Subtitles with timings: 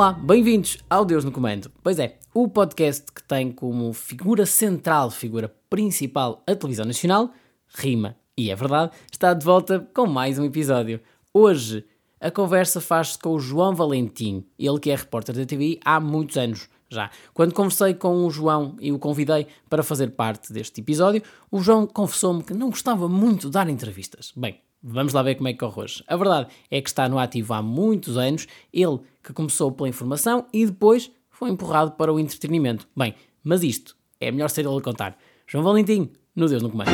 [0.00, 1.70] Olá, bem-vindos ao Deus no Comando.
[1.82, 7.30] Pois é, o podcast que tem como figura central, figura principal, a televisão nacional,
[7.68, 11.02] rima e é verdade, está de volta com mais um episódio.
[11.34, 11.84] Hoje
[12.18, 16.38] a conversa faz-se com o João Valentim, ele que é repórter da TV há muitos
[16.38, 17.10] anos já.
[17.34, 21.86] Quando conversei com o João e o convidei para fazer parte deste episódio, o João
[21.86, 24.32] confessou-me que não gostava muito de dar entrevistas.
[24.34, 26.04] Bem, Vamos lá ver como é que corre hoje.
[26.06, 30.46] A verdade é que está no ativo há muitos anos, ele que começou pela informação
[30.52, 32.88] e depois foi empurrado para o entretenimento.
[32.96, 35.18] Bem, mas isto é melhor ser ele a contar.
[35.46, 36.90] João Valentim, no Deus no Comando.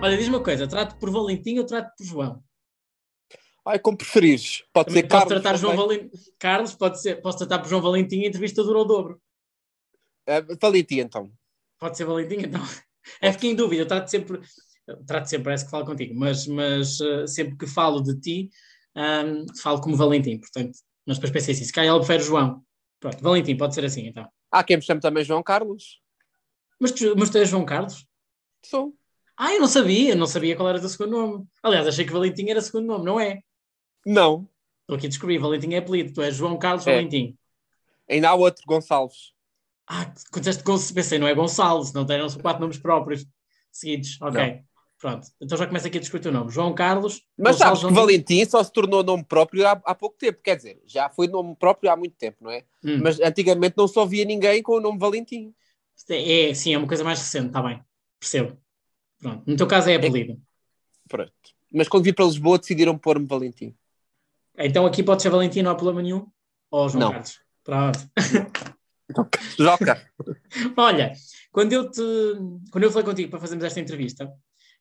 [0.00, 2.42] Olha, diz uma coisa, trato por Valentim ou trato por João?
[3.66, 4.62] Ai, como preferires.
[4.72, 5.42] Pode Também ser posso Carlos.
[5.42, 5.76] tratar João.
[5.76, 6.10] Valentim.
[6.38, 9.20] Carlos, pode ser, posso tratar por João Valentim e a entrevista dura o dobro.
[10.26, 11.30] Ah, Valentim, então.
[11.78, 12.62] Pode ser Valentim, então.
[13.20, 14.40] É fiquei em dúvida, eu trato sempre,
[15.06, 18.50] trato sempre, parece que falo contigo, mas, mas eh, sempre que falo de ti,
[18.94, 22.62] ahm, falo como Valentim, portanto, mas depois pensei assim, se calhar ele prefere João.
[23.00, 24.28] Pronto, Valentim, pode ser assim então.
[24.50, 26.00] Há quem me chame também João Carlos.
[26.80, 28.06] Mas tu, mas tu és João Carlos?
[28.64, 28.94] Sou.
[29.36, 31.46] Ah, eu não sabia, não sabia qual era o teu segundo nome.
[31.62, 33.40] Aliás, achei que Valentim era o segundo nome, não é?
[34.04, 34.48] Não.
[34.80, 36.92] Estou aqui a descobrir, Valentim é apelido, tu és João Carlos É.
[36.92, 37.36] Valentim.
[38.10, 39.32] Ainda há outro, Gonçalves.
[39.86, 43.26] Ah, quando disseste Gonçalo, pensei, não é Gonçalo, senão tem não são quatro nomes próprios
[43.70, 44.20] seguidos.
[44.20, 44.62] Ok,
[44.98, 45.28] pronto.
[45.40, 46.50] Então já começa aqui a discutir o nome.
[46.50, 47.24] João Carlos.
[47.36, 48.34] Mas Gonçalo sabes que Valentim.
[48.34, 50.40] Valentim só se tornou nome próprio há, há pouco tempo.
[50.42, 52.64] Quer dizer, já foi nome próprio há muito tempo, não é?
[52.84, 53.00] Hum.
[53.02, 55.54] Mas antigamente não só via ninguém com o nome Valentim.
[56.08, 57.82] É, sim, é uma coisa mais recente, está bem.
[58.20, 58.56] Percebo.
[59.20, 59.42] Pronto.
[59.46, 60.40] No teu caso é apelido.
[61.08, 61.32] Pronto.
[61.72, 63.74] Mas quando vi para Lisboa decidiram pôr-me Valentim.
[64.56, 66.26] Então aqui pode ser Valentim, não há problema nenhum.
[66.70, 67.12] Ou João Não.
[67.12, 67.40] Carlos.
[67.64, 67.98] Pronto.
[69.58, 70.10] Joca.
[70.76, 71.12] Olha,
[71.50, 72.02] quando eu te
[72.70, 74.32] quando eu falei contigo para fazermos esta entrevista,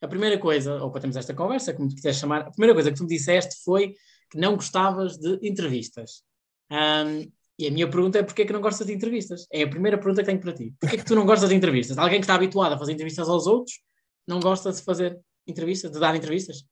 [0.01, 2.91] a primeira coisa, ou para termos esta conversa, como tu quiseres chamar, a primeira coisa
[2.91, 3.93] que tu me disseste foi
[4.29, 6.23] que não gostavas de entrevistas.
[6.69, 7.27] Ahm,
[7.59, 9.47] e a minha pergunta é porquê que não gostas de entrevistas?
[9.51, 10.73] É a primeira pergunta que tenho para ti.
[10.79, 11.97] Porquê que tu não gostas de entrevistas?
[11.97, 13.79] Alguém que está habituado a fazer entrevistas aos outros
[14.27, 16.63] não gosta de fazer entrevistas, de dar entrevistas?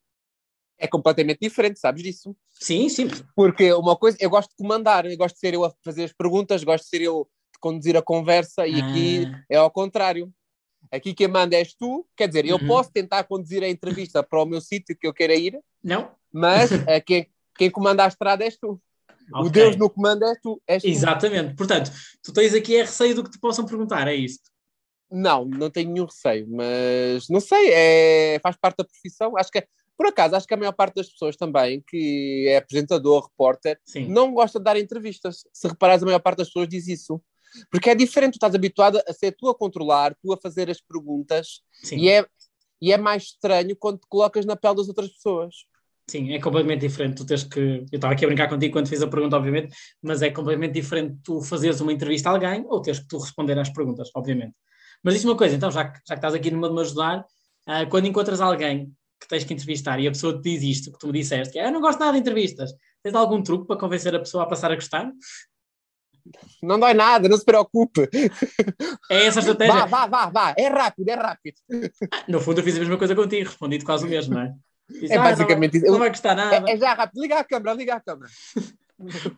[0.77, 2.35] É completamente diferente, sabes disso?
[2.51, 3.07] Sim, sim.
[3.35, 6.13] Porque uma coisa, eu gosto de comandar, eu gosto de ser eu a fazer as
[6.13, 9.43] perguntas, gosto de ser eu de conduzir a conversa e aqui Ah.
[9.49, 10.31] é ao contrário.
[10.91, 12.67] Aqui quem manda és tu, quer dizer, eu Uhum.
[12.67, 16.11] posso tentar conduzir a entrevista para o meu sítio que eu queira ir, Não?
[16.31, 18.79] mas eh, quem, quem comanda a estrada és tu.
[19.33, 19.49] O Ok.
[19.51, 20.61] Deus no comando és tu.
[20.67, 20.87] És tu.
[20.87, 21.55] Exatamente.
[21.55, 21.91] Portanto,
[22.23, 24.39] tu tens aqui é receio do que te possam perguntar, é isso?
[25.11, 29.37] Não, não tenho nenhum receio, mas não sei, é, faz parte da profissão.
[29.37, 29.65] Acho que,
[29.97, 34.07] por acaso, acho que a maior parte das pessoas também, que é apresentador, repórter, Sim.
[34.09, 35.45] não gosta de dar entrevistas.
[35.53, 37.21] Se reparares, a maior parte das pessoas diz isso.
[37.69, 40.81] Porque é diferente, tu estás habituado a ser tu a controlar, tu a fazer as
[40.81, 41.97] perguntas, Sim.
[41.97, 42.25] e é,
[42.81, 45.55] e é mais estranho quando te colocas na pele das outras pessoas.
[46.07, 47.17] Sim, é completamente diferente.
[47.17, 47.59] Tu tens que.
[47.59, 51.17] Eu estava aqui a brincar contigo quando fiz a pergunta, obviamente, mas é completamente diferente
[51.23, 54.53] tu fazeres uma entrevista a alguém ou teres que tu responder às perguntas, obviamente.
[55.03, 57.25] Mas diz uma coisa, então, já que, já que estás aqui numa de me ajudar,
[57.65, 60.99] ah, quando encontras alguém que tens que entrevistar e a pessoa te diz isto que
[60.99, 63.79] tu me disseste, que é, eu não gosto nada de entrevistas, tens algum truque para
[63.79, 65.11] convencer a pessoa a passar a gostar?
[66.61, 68.09] Não dói nada, não se preocupe.
[69.09, 69.73] É essa a estratégia?
[69.73, 70.55] Vá, vá, vá, vá.
[70.57, 71.55] É rápido, é rápido.
[72.27, 74.53] No fundo, eu fiz a mesma coisa contigo, respondi-te quase o mesmo, não é?
[75.09, 75.91] É "Ah, basicamente não, isso.
[75.91, 76.69] Não vai gostar nada.
[76.69, 77.21] É, é já rápido.
[77.21, 78.31] Liga a câmera, liga a câmera.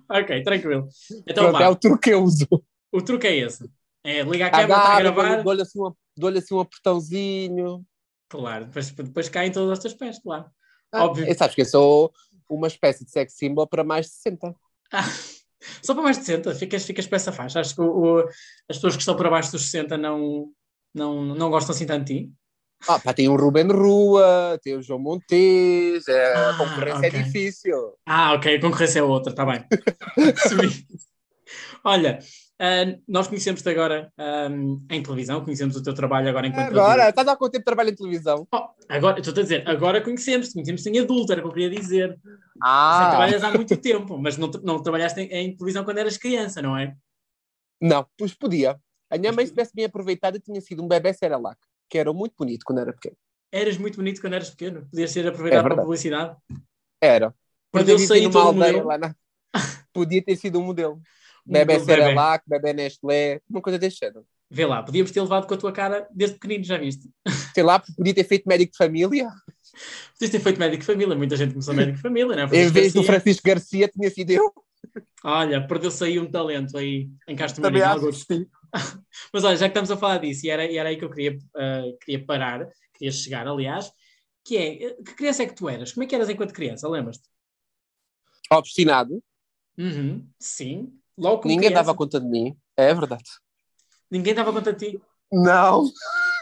[0.07, 0.87] Ok, tranquilo.
[1.25, 2.45] Então, Pronto, é o truque que eu uso.
[2.91, 3.67] O truque é esse.
[4.03, 5.43] É ligar a câmera, está a gravar.
[5.43, 7.83] dou-lhe assim, um- dou-lhe assim um apertãozinho.
[8.29, 10.45] Claro, depois, depois caem todos os teus pés, claro.
[10.91, 11.25] Ah, Óbvio.
[11.35, 12.13] sabes que eu sou
[12.49, 14.55] uma espécie de sex symbol para mais de 60.
[14.93, 15.03] Ah,
[15.81, 17.59] só para mais de 60, ficas, ficas para essa faixa.
[17.59, 18.19] Acho que o- o-
[18.69, 20.49] as pessoas que estão para baixo dos 60 não,
[20.93, 22.31] não, não gostam assim tanto de ti.
[22.87, 27.19] Ah, pá, tem o Ruben Rua, tem o João Montes, é, Ah, a concorrência ok.
[27.19, 27.93] é difícil.
[28.05, 29.65] Ah, ok, a concorrência é outra, está bem.
[31.83, 32.19] Olha,
[32.59, 34.47] ah, nós conhecemos-te agora ah,
[34.91, 37.95] em televisão, conhecemos o teu trabalho agora enquanto Agora, estás há quanto tempo trabalho em
[37.95, 38.47] televisão?
[38.53, 41.69] Oh, agora, estou a dizer, agora conhecemos-te, conhecemos-te em adulto, era o que eu queria
[41.81, 42.17] dizer.
[42.61, 46.61] Ah, trabalhas há muito tempo, mas não, não trabalhaste em, em televisão quando eras criança,
[46.61, 46.95] não é?
[47.81, 48.79] não, pois podia.
[49.09, 51.57] A minha mãe, se tivesse bem aproveitado, tinha sido um bebê Cerelac,
[51.89, 53.15] que era muito bonito quando era pequeno.
[53.51, 56.35] Eras muito bonito quando eras pequeno, podias ser aproveitado É para publicidade.
[57.01, 57.33] Era.
[57.71, 58.87] Quando Perdeu eu sair numa aldeia modelo.
[58.87, 59.15] lá na...
[59.93, 61.01] Podia ter sido um modelo.
[61.47, 61.79] Um Bebê.
[61.79, 64.25] Cerelac, bebê Nestlé, uma coisa desse género.
[64.49, 67.09] Vê lá, podíamos ter levado com a tua cara desde pequenino, já viste?
[67.53, 69.29] Sei lá, podia ter feito médico de família.
[70.13, 72.45] Podias ter feito médico de família, muita gente começou médico de família, não é?
[72.45, 73.13] Em Francisco vez do Garcia.
[73.21, 74.53] Francisco Garcia, tinha sido eu.
[75.23, 78.09] Olha, perdeu-se aí um talento aí em Castro Também Marinho.
[78.09, 78.47] acho que sim.
[79.33, 81.09] Mas olha, já que estamos a falar disso, e era, e era aí que eu
[81.09, 83.91] queria, ah, queria parar, queria chegar, aliás,
[84.43, 85.91] que é, que criança é que tu eras?
[85.91, 87.27] Como é que eras enquanto criança, lembras-te?
[88.51, 89.21] Obstinado.
[89.77, 90.93] Uhum, sim.
[91.17, 91.85] Logo como Ninguém criança.
[91.85, 92.55] dava conta de mim.
[92.75, 93.25] É verdade.
[94.09, 95.01] Ninguém dava conta de ti.
[95.31, 95.83] Não.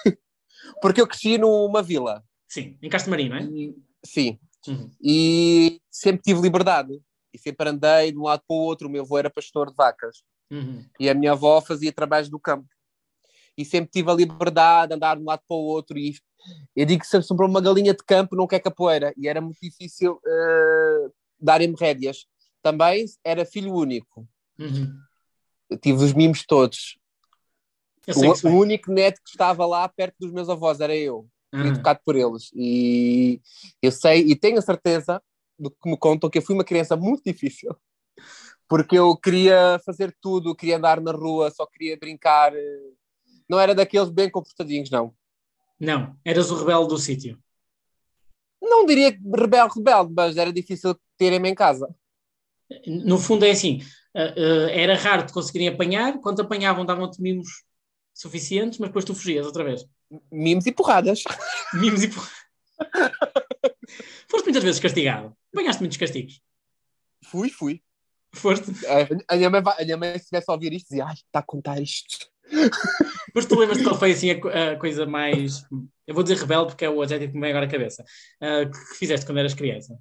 [0.81, 2.23] Porque eu cresci numa vila.
[2.55, 3.43] Sim, em Castemarim, não é?
[3.43, 4.39] E- sim.
[4.65, 4.89] Uhum.
[5.03, 7.01] E sempre tive liberdade.
[7.33, 8.87] E sempre andei de um lado para o outro.
[8.87, 10.23] O meu avô era pastor de vacas.
[10.49, 10.85] Uhum.
[10.97, 12.65] E a minha avó fazia trabalhos do campo.
[13.57, 15.97] E sempre tive a liberdade de andar de um lado para o outro.
[15.97, 16.15] E
[16.73, 19.13] eu digo que sempre sobrou uma galinha de campo, não quer capoeira.
[19.17, 22.25] E era muito difícil eh, darem-me rédeas.
[22.63, 24.25] Também era filho único.
[24.57, 24.97] Uhum.
[25.69, 26.97] Eu tive os mimos todos.
[28.07, 31.27] O, o único neto que estava lá perto dos meus avós era eu.
[31.59, 32.51] Fui educado por eles.
[32.55, 33.41] E
[33.81, 35.21] eu sei, e tenho a certeza
[35.57, 37.75] do que me contam que eu fui uma criança muito difícil.
[38.67, 42.53] Porque eu queria fazer tudo, queria andar na rua, só queria brincar.
[42.55, 42.79] eh,
[43.49, 45.15] Não era daqueles bem comportadinhos, não.
[45.79, 47.39] Não, eras o rebelde do sítio.
[48.61, 51.87] Não diria rebelde, rebelde, mas era difícil terem-me em casa.
[52.87, 53.79] No fundo é assim,
[54.15, 57.63] ah, ah, era raro te conseguirem apanhar, quando te apanhavam davam-te mimos
[58.13, 59.85] suficientes, mas depois tu fugias outra vez.
[60.31, 61.23] Mimos e porradas.
[61.73, 62.29] Mimos e porra.
[64.29, 65.35] Foste muitas vezes castigado.
[65.53, 66.41] Apanhaste muitos castigos.
[67.23, 67.81] Fui, fui.
[68.33, 68.71] Foste.
[68.87, 71.13] A, a minha mãe, vai- a minha mãe, se estivesse a ouvir isto, dizia: Ai,
[71.13, 72.27] está a contar isto.
[73.33, 75.63] Mas tu lembras-te qual foi assim a, a coisa mais.
[76.07, 78.03] Eu vou dizer rebelde porque é o adjetivo que me vem agora à cabeça.
[78.41, 79.97] ah, que, que fizeste quando eras criança?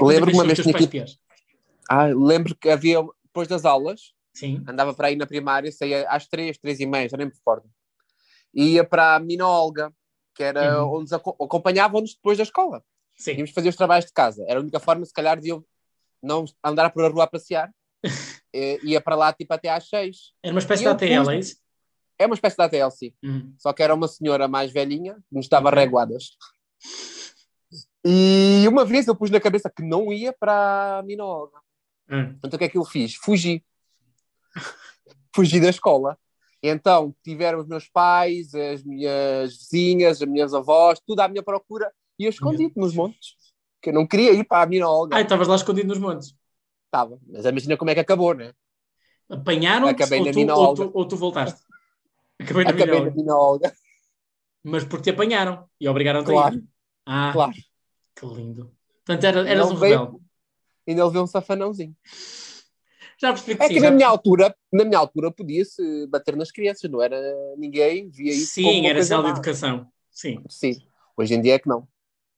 [0.00, 1.18] Lembro-me uma vez os tinha teus pais piores?
[1.90, 4.62] Ah, lembro que havia, depois das aulas, Sim.
[4.68, 7.68] andava para aí na primária, saía às três, três e meia, já nem me recordo.
[8.58, 9.92] E ia para a Mina Olga,
[10.34, 10.94] que era Uhum.
[10.94, 12.82] onde nos aco- acompanhavam-nos depois da escola.
[13.16, 13.34] Sim.
[13.34, 14.44] Íamos fazer os trabalhos de casa.
[14.48, 15.64] Era a única forma, se calhar, de eu
[16.20, 17.70] não andar por a rua a passear.
[18.54, 20.32] Eh, ia para lá, tipo, até às seis.
[20.42, 21.56] Era uma espécie E de ATL, é isso?
[22.18, 23.12] É uma espécie de ATL, sim.
[23.22, 23.54] Uhum.
[23.58, 25.78] Só que era uma senhora mais velhinha, que nos dava Ok.
[25.78, 26.30] reguadas.
[28.04, 31.58] E uma vez eu pus na cabeça que não ia para a Mina Olga.
[32.10, 32.36] Uhum.
[32.42, 33.14] Então o que é que eu fiz?
[33.16, 33.62] Fugi.
[35.36, 36.18] Fugi da escola.
[36.62, 41.92] Então tiveram os meus pais, as minhas vizinhas, as minhas avós, tudo à minha procura
[42.18, 43.36] e eu escondi nos montes.
[43.80, 45.16] Que eu não queria ir para a minha Olga.
[45.16, 46.34] Ah, estavas lá escondido nos montes.
[46.86, 47.18] Estava.
[47.28, 48.52] Mas imagina como é que acabou, né?
[49.28, 51.60] Apanharam-te ou, mina ou, tu, ou tu voltaste?
[52.40, 53.72] Acabei na Acabei mina na Olga.
[54.64, 56.54] Mas porque te apanharam e obrigaram-te a Claro.
[56.56, 56.64] ir.
[57.06, 57.52] Ah, Claro.
[58.16, 58.72] que lindo.
[59.04, 60.24] Portanto, era- eras Não um veio- rebelde.
[60.88, 61.94] Ainda levei um safanãozinho.
[63.20, 63.74] Já percebi que É sim.
[63.74, 67.20] que na minha altura, na minha altura podia-se bater nas crianças, não era
[67.56, 69.88] ninguém via isso Sim, era sinal de educação.
[70.10, 70.42] Sim.
[70.48, 70.76] Sim.
[71.16, 71.86] Hoje em dia é que não.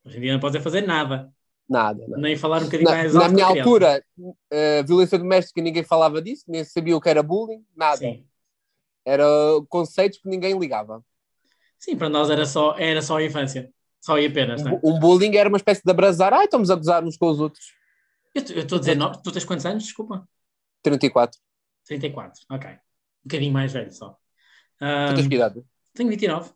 [0.04, 1.30] Hoje em dia não podes fazer nada.
[1.68, 2.04] Nada.
[2.08, 2.20] nada.
[2.22, 3.68] Nem falar um bocadinho Na, mais na alto minha com a criança.
[3.70, 4.04] altura,
[4.50, 7.98] eh, violência doméstica, ninguém falava disso, nem sabia o que era bullying, nada.
[7.98, 8.24] Sim.
[9.04, 9.24] Era
[9.68, 11.04] conceitos que ninguém ligava.
[11.78, 13.70] Sim, para nós era só, era só a infância.
[14.00, 14.80] Só e apenas, não é?
[14.82, 16.32] Um, bullying era uma espécie de abrasar.
[16.32, 17.74] Ah, estamos a gozar uns com os outros.
[18.34, 19.84] Eu estou a dizer, no- tu tens quantos anos?
[19.84, 20.26] Desculpa.
[20.82, 21.38] 34.
[21.86, 22.70] 34, ok.
[22.70, 22.76] Um
[23.24, 24.16] bocadinho mais velho só.
[24.80, 25.62] Ah, Tu idade?
[25.94, 26.50] tenho 29.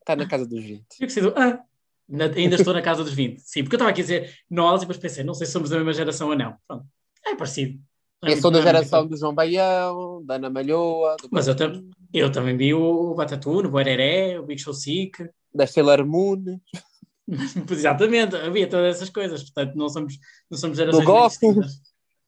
[0.00, 0.84] Está na casa dos 20.
[1.00, 1.62] Eu do- ah,
[2.08, 3.38] na- ainda estou na casa dos 20.
[3.40, 5.70] Sim, porque eu estava aqui a dizer nós e depois pensei, não sei se somos
[5.70, 6.56] da mesma geração ou não.
[6.66, 6.86] Pronto.
[7.24, 7.80] É parecido.
[8.24, 12.30] É Eu sou da geração do João Baião, da Ana Malhoa, Mas eu, tam eu
[12.30, 15.28] também vi o Batatune, o Boereré, o Big Show Sick.
[15.54, 16.60] da Sailor Moon,
[17.70, 19.42] Exatamente, havia todas essas coisas.
[19.44, 20.18] Portanto, não somos,
[20.50, 21.80] não somos gerações Do distintas.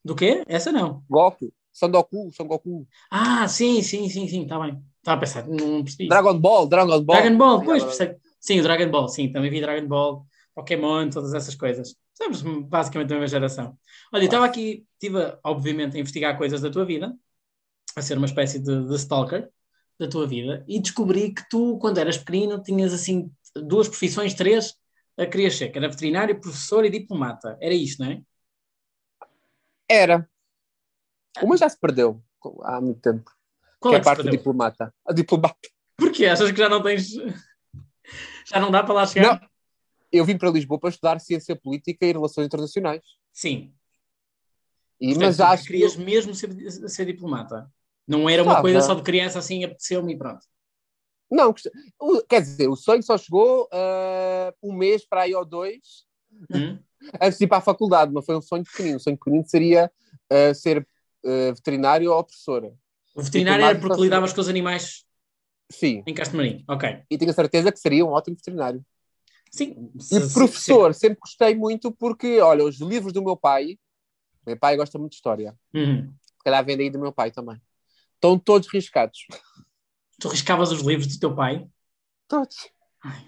[0.05, 0.43] Do quê?
[0.47, 1.03] Essa não.
[1.09, 2.87] Goku, Son Goku.
[3.09, 4.79] Ah, sim, sim, sim, sim, está bem.
[4.99, 6.07] Estava a pensar, não percebi.
[6.07, 7.21] Dragon Ball, Dragon Ball.
[7.21, 8.17] Dragon Ball, pois, percebe.
[8.39, 11.95] Sim, o Dragon Ball, sim, também vi Dragon Ball, Pokémon, todas essas coisas.
[12.13, 13.75] Somos basicamente da mesma geração.
[14.13, 17.11] Olha, eu estava aqui, estive, obviamente, a investigar coisas da tua vida,
[17.95, 19.49] a ser uma espécie de, de stalker
[19.99, 24.75] da tua vida, e descobri que tu, quando eras pequenino, tinhas assim duas profissões, três,
[25.17, 27.57] a querias ser, que era veterinário, professor e diplomata.
[27.59, 28.21] Era isto, não é?
[29.89, 30.29] Era.
[31.41, 32.23] Uma já se perdeu
[32.63, 33.31] há muito tempo.
[33.79, 34.93] Qual que é é a parte do diplomata.
[35.05, 35.69] A diplomata.
[35.97, 36.25] Porquê?
[36.25, 37.09] Achas que já não tens.
[38.45, 39.41] Já não dá para lá chegar?
[39.41, 39.49] Não.
[40.11, 43.03] Eu vim para Lisboa para estudar ciência política e relações internacionais.
[43.33, 43.73] Sim.
[44.99, 46.53] E, Portanto, mas acho querias que mesmo ser,
[46.89, 47.69] ser diplomata.
[48.07, 50.45] Não era uma coisa só de criança assim, apeteceu-me e pronto.
[51.29, 51.53] não,
[52.29, 56.05] quer dizer, o sonho só chegou ah, um mês para aí ou dois
[56.51, 56.77] Hum?
[57.21, 58.97] Antes de ir para a faculdade, não foi um sonho pequenino.
[58.97, 59.91] O sonho pequenino seria
[60.29, 60.87] ah, ser
[61.25, 62.73] ah, veterinário ou professora.
[63.15, 65.05] O veterinário era porque lidavas com os animais
[65.71, 66.63] Sim, em Castemarim.
[66.67, 67.03] Ok.
[67.09, 68.85] e tenho a certeza que seria um ótimo veterinário.
[69.51, 69.89] Sim.
[69.95, 73.79] E Se- professor, sempre gostei muito porque, olha, os livros do meu pai,
[74.45, 76.13] meu pai gosta muito de história, Uhum.
[76.21, 77.59] se calhar vem daí do meu pai também,
[78.15, 79.25] estão todos riscados.
[80.19, 81.65] Tu riscavas os livros do teu pai?
[82.27, 82.69] Todos.
[83.03, 83.25] Ai.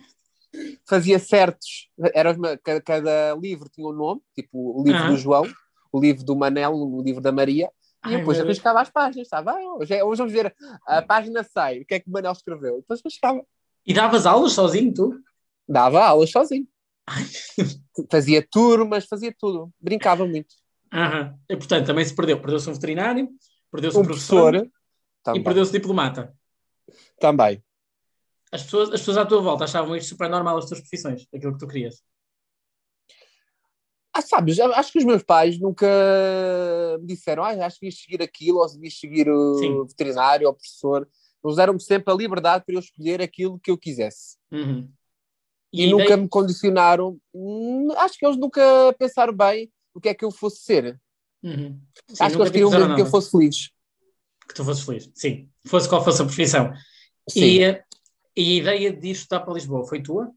[0.88, 5.12] Fazia certos, era uma- cada, cada livro tinha um nome, tipo o livro Aham.
[5.12, 5.46] do João,
[5.92, 7.66] o livro do Manel, o livro da Maria,
[8.06, 10.56] e Ai, depois arriscava as páginas, estava, ah, hoje, é- hoje vamos ver
[10.88, 12.78] a página 6, o que é que o Manel escreveu.
[12.78, 13.44] Depois arriscava.
[13.86, 15.20] E davas aulas sozinho, tu?
[15.68, 16.68] Dava aulas sozinho.
[18.12, 19.72] Fazia turmas, fazia tudo.
[19.80, 20.56] Brincava muito.
[20.94, 21.38] Aham.
[21.50, 22.40] E, portanto, também se perdeu.
[22.40, 23.30] Perdeu-se um veterinário,
[23.72, 26.34] perdeu-se um, Um professor, professor e perdeu-se diplomata.
[27.20, 27.62] também.
[28.52, 31.54] As pessoas, as pessoas à tua volta achavam isto super normal, as tuas profissões, aquilo
[31.54, 32.02] que tu querias.
[34.14, 35.86] Ah, sabes, acho que os meus pais nunca
[37.00, 39.86] me disseram, ah, acho que devias seguir aquilo, ou devias seguir o Sim.
[39.86, 41.08] veterinário ou professor.
[41.44, 44.38] Eles deram-me sempre a liberdade para eu escolher aquilo que eu quisesse.
[44.52, 44.90] Uhum.
[45.72, 47.20] E, a nunca ideia- me condicionaram.
[47.34, 48.62] Hum, Acho que eles nunca
[48.98, 51.00] pensaram bem o que é que eu fosse ser.
[51.44, 51.80] Uhum.
[52.08, 53.70] Sim, acho que eles queriam mesmo que eu fosse feliz.
[54.48, 55.12] Que tu fosses feliz.
[55.14, 55.50] Sim.
[55.68, 56.74] Fosse qual fosse a profissão.
[57.30, 57.44] Sim.
[57.44, 57.84] E, eh,
[58.38, 60.32] e a ideia de ir estudar para Lisboa foi tua?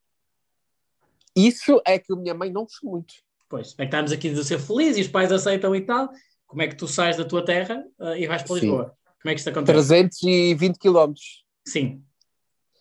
[1.36, 3.14] Isso é que a minha mãe não gostou muito.
[3.46, 3.74] Pois.
[3.74, 6.08] É que estamos aqui de ser feliz e os pais aceitam e tal.
[6.46, 8.60] Como é que tu sais da tua terra eh, e vais para Sim.
[8.60, 8.96] Lisboa?
[9.20, 9.72] Como é que isto acontece?
[9.72, 11.44] 320 quilómetros.
[11.66, 12.02] Sim.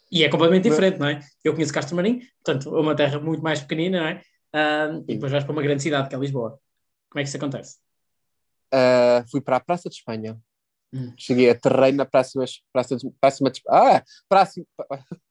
[0.09, 1.19] E é completamente diferente, não é?
[1.43, 4.21] Eu conheço Castro Marim, portanto, é uma terra muito mais pequenina, não é?
[4.53, 6.59] Ah, e depois vais para uma grande cidade, que é Lisboa.
[7.09, 7.77] Como é que isso acontece?
[8.71, 10.39] Ah, fui para a Praça de Espanha.
[10.93, 11.13] Hum.
[11.17, 12.39] Cheguei a terreno na Praça,
[12.73, 14.61] praça, de- praça de Ah, Praça,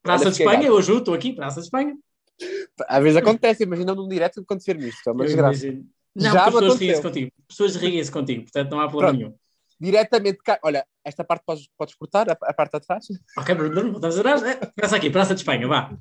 [0.03, 1.97] Praça de Espanha, ajudo, estou aqui, Praça de Espanha.
[2.89, 5.11] às vezes acontece, imagina num direto acontecer-me isto.
[5.11, 5.67] É desgraça.
[5.67, 5.89] imagino.
[6.15, 7.33] Não, Já pessoas riem-se contigo.
[7.41, 9.19] As pessoas riem-se contigo, portanto não há problema Pronto.
[9.31, 9.39] nenhum.
[9.81, 10.39] Diretamente.
[10.63, 13.07] Olha, esta parte podes, podes cortar, a, a parte de atrás.
[13.37, 14.43] Ok, Bruno, voltamos atrás.
[14.75, 15.97] Começa aqui, Praça de Espanha, vá.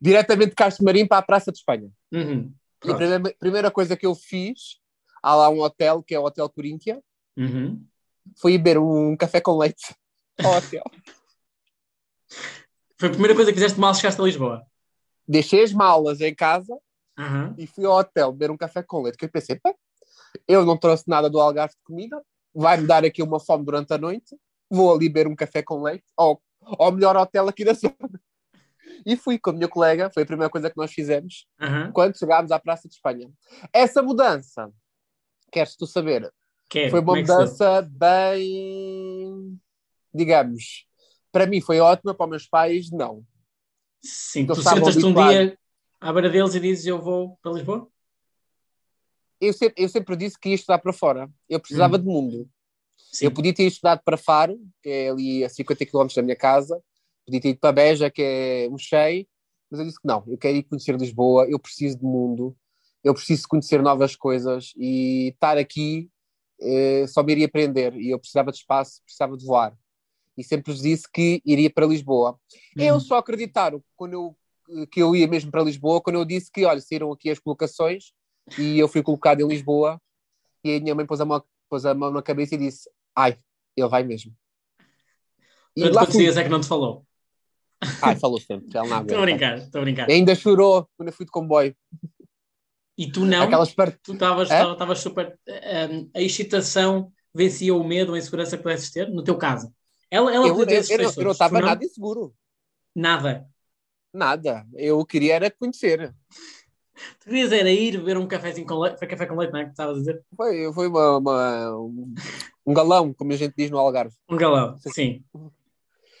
[0.00, 1.90] Diretamente de Castro Marim para a Praça de Espanha.
[2.12, 2.52] Uhum.
[2.80, 2.96] A Pronto.
[2.98, 4.78] primeira, primeira coisa que eu fiz,
[5.22, 7.02] há lá um hotel, que é o Hotel Coríntia,
[7.36, 7.84] Uhum.
[8.52, 9.94] Ir beber um café com leite
[10.44, 10.82] ao hotel.
[12.98, 14.66] Foi a primeira coisa que fizeste mal chegaste a Lisboa.
[15.26, 16.76] Deixei as malas em casa
[17.18, 17.52] Uhum.
[17.58, 19.18] e fui ao hotel beber um café com leite.
[19.18, 19.74] Que eu pensei, pá,
[20.46, 22.22] eu não trouxe nada do Algarve de comida,
[22.54, 24.36] vai-me dar aqui uma fome durante a noite,
[24.70, 27.96] vou ali beber um café com leite ao, ao melhor hotel aqui da zona.
[29.04, 31.90] E fui com a minha colega, foi a primeira coisa que nós fizemos Uhum.
[31.92, 33.28] quando chegámos à Praça de Espanha.
[33.72, 34.70] Essa mudança,
[35.50, 36.32] queres tu saber,
[36.68, 36.90] Quero.
[36.90, 39.60] foi uma Como é mudança bem,
[40.12, 40.86] digamos,
[41.32, 43.24] para mim foi ótima, para os meus pais, não.
[44.02, 45.58] Sim, Eles tu sentas-te um dia
[46.00, 47.88] à beira deles e dizes eu vou para Lisboa?
[49.40, 51.30] Eu sempre, eu sempre disse que ia estudar para fora.
[51.48, 52.00] Eu precisava Hum.
[52.00, 52.50] de mundo.
[52.96, 53.26] Sim.
[53.26, 56.82] Eu podia ter estudado para Faro, que é ali a 50 km da minha casa,
[57.24, 59.26] podia ter ido para Beja, que é um cheio,
[59.70, 62.56] mas eu disse que não, eu quero ir conhecer Lisboa, eu preciso de mundo,
[63.02, 66.10] eu preciso conhecer novas coisas e estar aqui
[66.60, 69.76] eh, só me iria aprender e eu precisava de espaço, precisava de voar.
[70.36, 72.38] E sempre vos disse que iria para Lisboa.
[72.76, 72.84] Uhum.
[72.84, 76.64] Eles só acreditaram quando eu, que eu ia mesmo para Lisboa, quando eu disse que,
[76.64, 78.12] olha, saíram aqui as colocações
[78.56, 80.00] e eu fui colocado em Lisboa
[80.64, 83.36] e a minha mãe pôs a mão, pôs a mão na cabeça e disse, ai,
[83.76, 84.32] ele vai mesmo.
[85.76, 86.24] E Durante lá quantos fui.
[86.24, 87.04] dias é que não te falou?
[88.02, 90.10] Ai, falou sempre, Estou a brincar, estou a brincar.
[90.10, 91.76] Ainda chorou quando eu fui de comboio.
[92.98, 94.00] E tu não, Aquelas partes.
[94.02, 94.94] tu estavas É?
[94.96, 95.38] super.
[95.48, 99.72] um, a excitação vencia o medo ou a insegurança que pudesses ter, no teu caso.
[100.10, 102.34] Ela, ela Eu, podia ter eu, eu, não- estava nada inseguro.
[102.94, 103.46] Nada.
[104.12, 104.66] Nada.
[104.74, 106.12] Eu queria era conhecer.
[107.20, 109.64] Tu querias era ir beber um cafezinho com leite, foi café com leite, não é?
[109.66, 110.24] Que estavas a dizer?
[110.36, 112.14] Foi, foi uma, uma- um,
[112.66, 114.16] um galão, como a gente diz no Algarve.
[114.28, 115.22] Um galão, sim.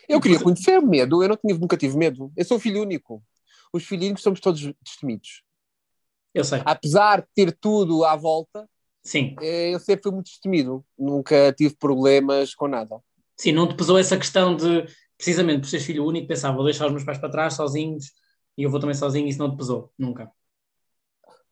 [0.08, 2.30] Eu queria conhecer medo, eu não tinha, nunca tive medo.
[2.36, 3.20] Eu sou filho único.
[3.72, 5.42] Os filhinhos somos todos destemidos.
[6.38, 6.62] Eu sei.
[6.64, 8.68] Apesar de ter tudo à volta,
[9.02, 9.34] Sim.
[9.40, 10.84] eh, eu sempre fui muito destemido.
[10.96, 13.00] Nunca tive problemas com nada.
[13.36, 16.86] Sim, não te pesou essa questão de, precisamente por seres filho único, pensava, vou deixar
[16.86, 18.12] os meus pais para trás sozinhos
[18.56, 20.30] e eu vou também sozinho, isso não te pesou, nunca.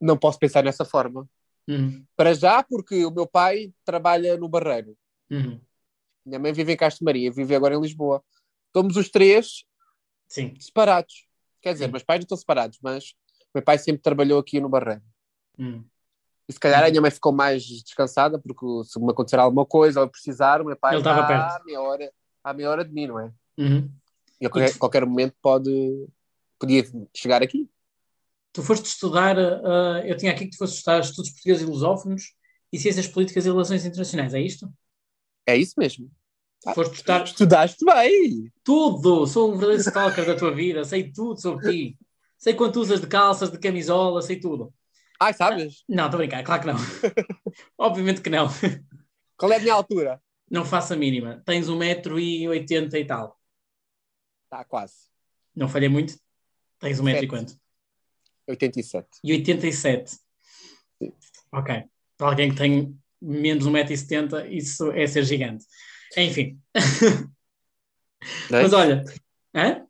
[0.00, 1.28] Não posso pensar nessa forma.
[1.68, 2.04] Uhum.
[2.16, 4.96] Para já, porque o meu pai trabalha no Barreiro.
[5.28, 5.60] Uhum.
[6.24, 8.22] Minha mãe vive em Castro Maria, vive agora em Lisboa.
[8.68, 9.64] Estamos os três
[10.28, 10.54] Sim.
[10.60, 11.26] separados.
[11.60, 11.90] Quer dizer, Sim.
[11.90, 13.14] meus pais não estão separados, mas
[13.56, 15.02] meu pai sempre trabalhou aqui no Barreiro.
[15.58, 15.84] Uhum.
[16.48, 20.00] E se calhar a minha mãe ficou mais descansada, porque se me acontecer alguma coisa
[20.00, 22.12] ou precisar, o meu pai está à meia hora,
[22.44, 23.32] à meia hora de mim, não é?
[23.58, 23.90] Uhum.
[24.40, 26.06] E a qualquer, qualquer momento pode,
[26.58, 26.84] podia
[27.14, 27.68] chegar aqui.
[28.52, 32.34] Tu foste estudar, uh, eu tinha aqui que tu foste estudar estudos portugueses e lusófonos
[32.72, 34.72] e ciências políticas e relações internacionais, é isto?
[35.46, 36.10] É isso mesmo.
[36.64, 38.52] Ah, Foste estudar Estudaste bem.
[38.62, 41.98] tudo, sou um verdadeiro stalker da tua vida, sei tudo sobre ti.
[42.38, 44.72] Sei quanto usas de calças, de camisola, sei tudo.
[45.20, 45.84] Ai, sabes?
[45.88, 46.76] Não, estou a brincar, claro que não.
[47.78, 48.48] Obviamente que não.
[49.36, 50.22] Qual é a minha altura?
[50.50, 51.42] Não faço a mínima.
[51.44, 53.40] Tens 1,80m e tal.
[54.44, 54.94] Está quase.
[55.54, 56.18] Não falhei muito?
[56.78, 57.58] Tens 1,80m e quanto?
[58.46, 59.08] 87.
[59.24, 60.10] E 87.
[60.10, 61.12] Sim.
[61.52, 61.84] Ok.
[62.16, 65.64] Para alguém que tem menos 1,70m, isso é ser gigante.
[66.16, 66.60] Enfim.
[66.74, 66.80] É?
[68.50, 69.04] Mas olha,
[69.54, 69.85] hã?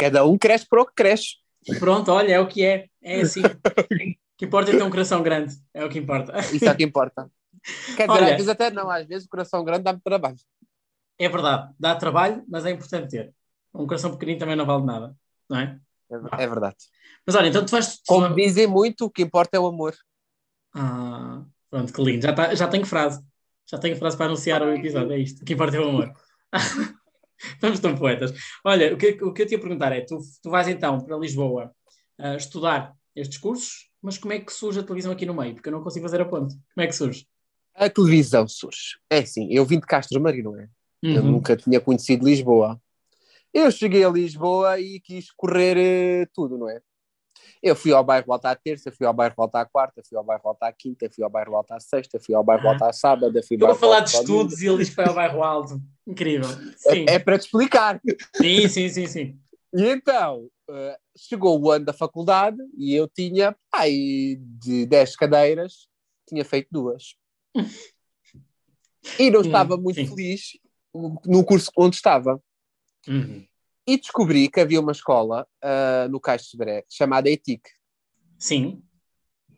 [0.00, 1.36] Cada um cresce para o que cresce.
[1.78, 2.86] pronto, olha, é o que é.
[3.02, 3.42] É assim.
[3.44, 3.50] O
[4.38, 5.54] que importa é ter um coração grande.
[5.74, 6.38] É o que importa.
[6.38, 7.30] Isso é o que importa.
[7.94, 8.30] Quer dizer, Olha.
[8.30, 10.38] às vezes até não, às vezes o coração grande dá-me trabalho.
[11.18, 13.34] É verdade, dá trabalho, mas é importante ter.
[13.74, 15.14] Um coração pequenino também não vale nada,
[15.46, 15.78] não é?
[16.10, 16.76] É, é verdade.
[17.26, 18.00] Mas olha, então tu vais.
[18.06, 19.94] Como dizem muito, o que importa é o amor.
[20.74, 22.22] Ah, pronto, que lindo.
[22.22, 23.22] Já, tá, já tenho frase.
[23.66, 25.12] Já tenho frase para anunciar o episódio.
[25.12, 25.42] É isto.
[25.42, 26.12] O que importa é o amor.
[27.54, 28.32] Estamos tão poetas.
[28.64, 31.16] Olha, o que, o que eu te ia perguntar é: tu, tu vais então para
[31.16, 31.72] Lisboa
[32.18, 35.54] ah, estudar estes cursos, mas como é que surge a televisão aqui no meio?
[35.54, 36.54] Porque eu não consigo fazer a ponte.
[36.74, 37.26] Como é que surge?
[37.74, 38.98] A televisão surge.
[39.08, 40.68] É assim, eu vim de Castro Maria, não é?
[41.02, 41.32] Eu Uhum.
[41.32, 42.80] nunca tinha conhecido Lisboa.
[43.52, 46.80] Eu cheguei a Lisboa e quis correr eh, tudo, não é?
[47.62, 50.24] Eu fui ao bairro Alta à terça, fui ao bairro Alta à quarta, fui ao
[50.24, 52.66] bairro Alta à quinta, fui ao bairro Alta à sexta, fui ao bairro.
[52.68, 55.04] Alta à sábado, fui ao Estou a falar de estudos e ele diz que foi
[55.04, 55.80] ao bairro alto.
[56.06, 56.48] Incrível.
[56.76, 58.00] Sim, É, é para te explicar.
[58.36, 59.06] sim, sim, sim.
[59.06, 59.40] sim.
[59.74, 63.92] E então, eh, chegou o ano da faculdade e eu tinha, ai,
[64.40, 65.86] de 10 cadeiras,
[66.26, 67.14] tinha feito duas.
[69.18, 70.06] E não Hum, estava muito sim.
[70.06, 70.58] feliz
[71.26, 72.42] no curso onde estava.
[73.06, 73.44] Uhum.
[73.90, 77.68] E descobri que havia uma escola ah, no Caixo de Sodré chamada ETIC,
[78.38, 78.82] Sim.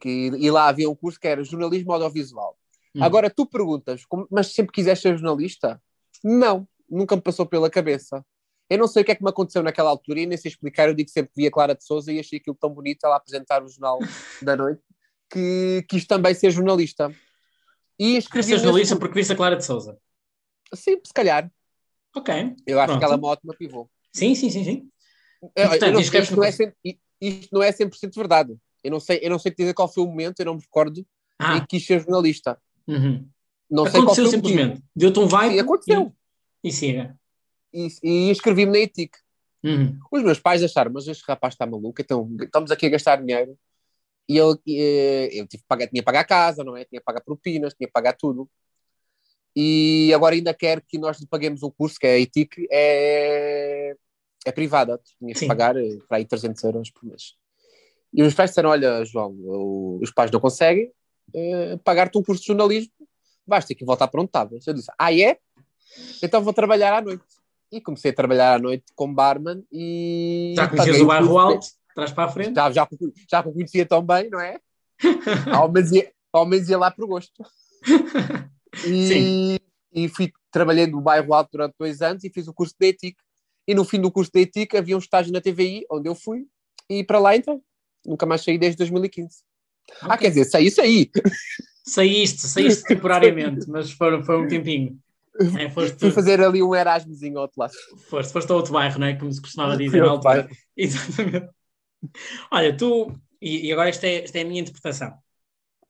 [0.00, 2.56] que, e lá havia um curso que era jornalismo audiovisual.
[2.94, 3.04] Hum.
[3.04, 5.78] Agora tu perguntas, mas sempre quiseste ser jornalista?
[6.24, 8.24] Não, nunca me passou pela cabeça.
[8.70, 10.88] Eu não sei o que é que me aconteceu naquela altura e nem sei explicar.
[10.88, 13.62] Eu digo que sempre via Clara de Souza e achei aquilo tão bonito ela apresentar
[13.62, 13.98] o jornal
[14.40, 14.82] da noite
[15.30, 17.14] que quis também ser jornalista.
[17.98, 18.48] E escrevi.
[18.48, 19.98] ser jornalista porque viste a Clara de Souza.
[20.74, 21.50] Sim, se calhar.
[22.16, 22.56] Ok.
[22.66, 22.98] Eu acho Pronto.
[22.98, 23.90] que ela é uma ótima pivô.
[24.12, 24.88] Sim, sim, sim, sim.
[25.54, 26.72] Portanto, não- isto, não é 100,
[27.20, 28.56] isto não é 100% verdade.
[28.84, 31.00] Eu não, sei, eu não sei dizer qual foi o momento, eu não me recordo
[31.00, 31.06] em
[31.38, 32.60] Ah, que quis ser jornalista.
[32.86, 33.28] uhum.
[33.70, 34.82] Não aconteceu simplesmente.
[34.94, 36.14] Deu-te um vibe Sim, aconteceu.
[36.62, 37.18] e, e siga.
[37.72, 39.16] E, e inscrevi-me na ETIC.
[39.64, 39.98] Uhum.
[40.10, 43.56] Os meus pais acharam, mas este rapaz está maluco, então estamos aqui a gastar dinheiro.
[44.28, 46.84] E eu, e, eu tive pagar, tinha que pagar a casa, não é?
[46.84, 48.48] Tinha que pagar propinas, tinha que pagar tudo.
[49.54, 53.94] E agora ainda quer que nós lhe paguemos um curso, que é a ETIC, é,
[54.46, 55.00] é privada.
[55.18, 57.34] Tinha que pagar eh, para aí 300 euros por mês.
[58.14, 60.90] E os pais disseram, olha, João, o- os pais não conseguem
[61.34, 62.92] eh, pagar-te um curso de jornalismo,
[63.46, 64.66] vais ter que voltar para onde estavas.
[64.66, 65.38] Eu disse, ah, é?
[66.22, 67.24] Então vou trabalhar à noite.
[67.70, 70.52] E comecei a trabalhar à noite como barman e...
[70.56, 72.54] Já conhecias paguei o bairro alto, trás para a frente?
[72.54, 72.88] já, já,
[73.30, 74.60] já o conhecia tão bem, não é?
[75.54, 77.42] ao, menos ia, ao menos ia lá por gosto.
[78.86, 79.58] E,
[79.92, 83.16] e fui, trabalhei no bairro alto durante dois anos e fiz o curso de ETIC.
[83.66, 86.46] E no fim do curso de ETIC havia um estágio na TVI, onde eu fui,
[86.88, 87.60] e para lá entrei.
[88.04, 89.28] Nunca mais saí desde 2015.
[90.02, 91.10] Ah, quer dizer, saí, saí.
[91.84, 94.98] Saíste, saíste temporariamente, mas foi, foi um tempinho.
[95.58, 97.72] É, foste, Fui fazer ali um Erasmusinho ao outro lado.
[98.08, 99.16] foste, foste a outro bairro, não é?
[99.16, 100.48] Como se costumava dizer na ao altura.
[100.76, 101.48] Exatamente.
[102.50, 105.14] Olha, tu, e, e agora esta é, esta é a minha interpretação.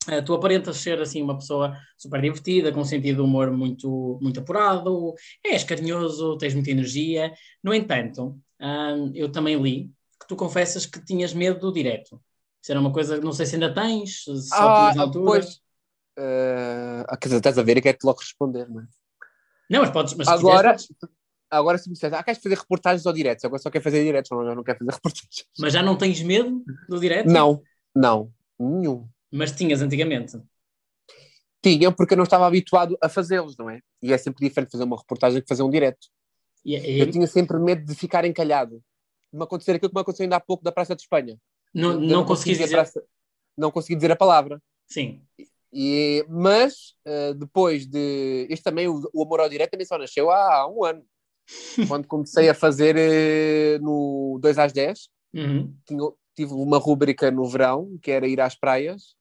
[0.09, 4.19] Eh, tu aparentas ser assim uma pessoa super divertida, com um sentido de humor muito,
[4.21, 7.33] muito apurado, és carinhoso, tens muita energia.
[7.63, 12.21] No entanto, hum, eu também li que tu confessas que tinhas medo do direto.
[12.61, 15.41] Isso era uma coisa, não sei se ainda tens, se só Ah, tinhas na altura.
[15.41, 15.61] pois.
[17.09, 18.87] ah, quer dizer, estás a ver e quero-te logo responder, não é?
[19.71, 21.15] Não, mas podes, mas se Agora, quiseres, podes.
[21.51, 23.45] agora se me disseres, ah, queres fazer reportagens ou diretos?
[23.45, 25.47] Agora só quero fazer diretos, não, não quero fazer reportagens.
[25.59, 27.33] mas já não tens medo do direto?
[27.33, 27.63] Não,
[27.95, 29.09] não, nenhum.
[29.33, 30.39] Mas tinhas antigamente.
[31.63, 33.81] Tinha, porque eu não estava habituado a fazê-los, não é?
[34.03, 36.09] E é sempre diferente fazer uma reportagem que fazer um direto.
[36.65, 38.83] E, e- Eu tinha sempre medo de ficar encalhado.
[39.33, 41.39] De me acontecer aquilo que me aconteceu ainda há pouco da Praça de Espanha.
[41.73, 42.71] não, eu não consegui dizer.
[42.71, 43.03] praça-
[43.57, 44.61] não consegui dizer a palavra.
[44.89, 45.23] Sim.
[45.73, 48.47] E, mas, eh, depois de.
[48.51, 51.03] Este também, o, o Amor ao Direto, também só nasceu há, há um ano.
[51.89, 55.75] Quando comecei a fazer eh, no 2 às 10, Uhum.
[55.87, 56.01] tinha,
[56.37, 59.15] tive uma rúbrica no verão, que era ir às praias,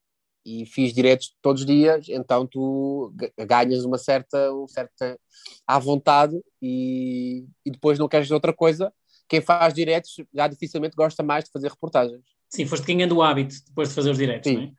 [0.45, 5.19] e fiz diretos todos os dias, então tu ga- ganhas uma certa, uma certa
[5.67, 8.93] à vontade e, e depois não queres outra coisa.
[9.29, 12.21] Quem faz diretos já dificilmente gosta mais de fazer reportagens.
[12.49, 14.55] Sim, foste ganhando o hábito depois de fazer os diretos, Sim.
[14.55, 14.71] não é?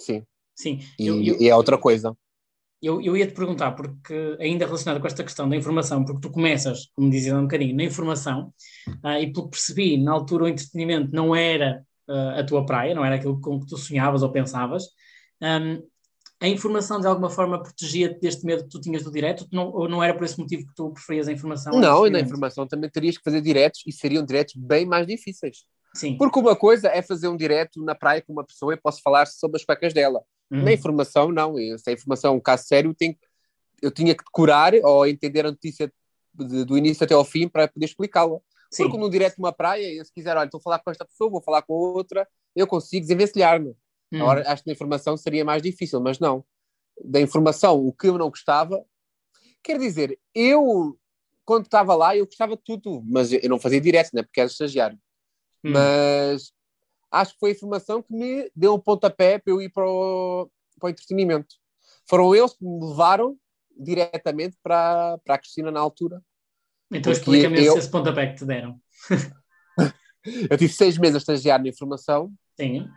[0.00, 0.80] Sim, Sim.
[0.98, 2.16] e, Eu, eu, e é outra coisa.
[2.82, 6.30] eu, eu ia te perguntar, porque ainda relacionado com esta questão da informação, porque tu
[6.30, 8.52] começas, como dizia há um bocadinho, na informação,
[9.02, 12.94] ah, e pelo que percebi, na altura o entretenimento não era ah, a tua praia,
[12.94, 14.84] não era aquilo com que tu sonhavas ou pensavas.
[15.44, 15.82] Ahm,
[16.40, 19.88] a informação de alguma forma protegia-te deste medo que tu tinhas do direto, não, ou
[19.88, 21.78] não era por esse motivo que tu preferias a informação?
[21.78, 25.64] Não, e na informação também terias que fazer diretos e seriam diretos bem mais difíceis.
[25.94, 26.16] Sim.
[26.16, 29.26] Porque uma coisa é fazer um direto na praia com uma pessoa e posso falar
[29.26, 30.22] sobre as cuecas dela.
[30.50, 30.64] Uhum.
[30.64, 31.54] Na informação, não.
[31.78, 33.16] Se a informação é um caso sério, eu, tenho,
[33.80, 35.92] eu tinha que decorar ou entender a notícia
[36.34, 38.38] de- do início até ao fim para poder explicá-la.
[38.76, 41.30] Porque num direto numa praia, eu, se quiser, olha, estou a falar com esta pessoa,
[41.30, 42.26] vou falar com outra,
[42.56, 43.74] eu consigo desenvencilhar-me.
[44.14, 44.20] Uhum.
[44.22, 46.44] Agora, acho que na informação seria mais difícil, mas não.
[47.04, 48.84] Da informação, o que eu não gostava,
[49.62, 50.98] quer dizer, eu,
[51.44, 54.48] quando estava lá, eu gostava de tudo, mas eu não fazia direto, né, porque era
[54.48, 54.98] estagiário.
[55.64, 55.72] Uhum.
[55.72, 56.52] Mas
[57.10, 60.48] acho que foi a informação que me deu um pontapé para eu ir para o,
[60.78, 61.56] para o entretenimento.
[62.08, 63.36] Foram eles que me levaram
[63.76, 66.22] diretamente para, para a Cristina na altura.
[66.90, 68.80] Então explica-me esse, eu- esse pontapé que te deram.
[70.50, 72.88] Eu tive seis meses a estagiar na informação Sim.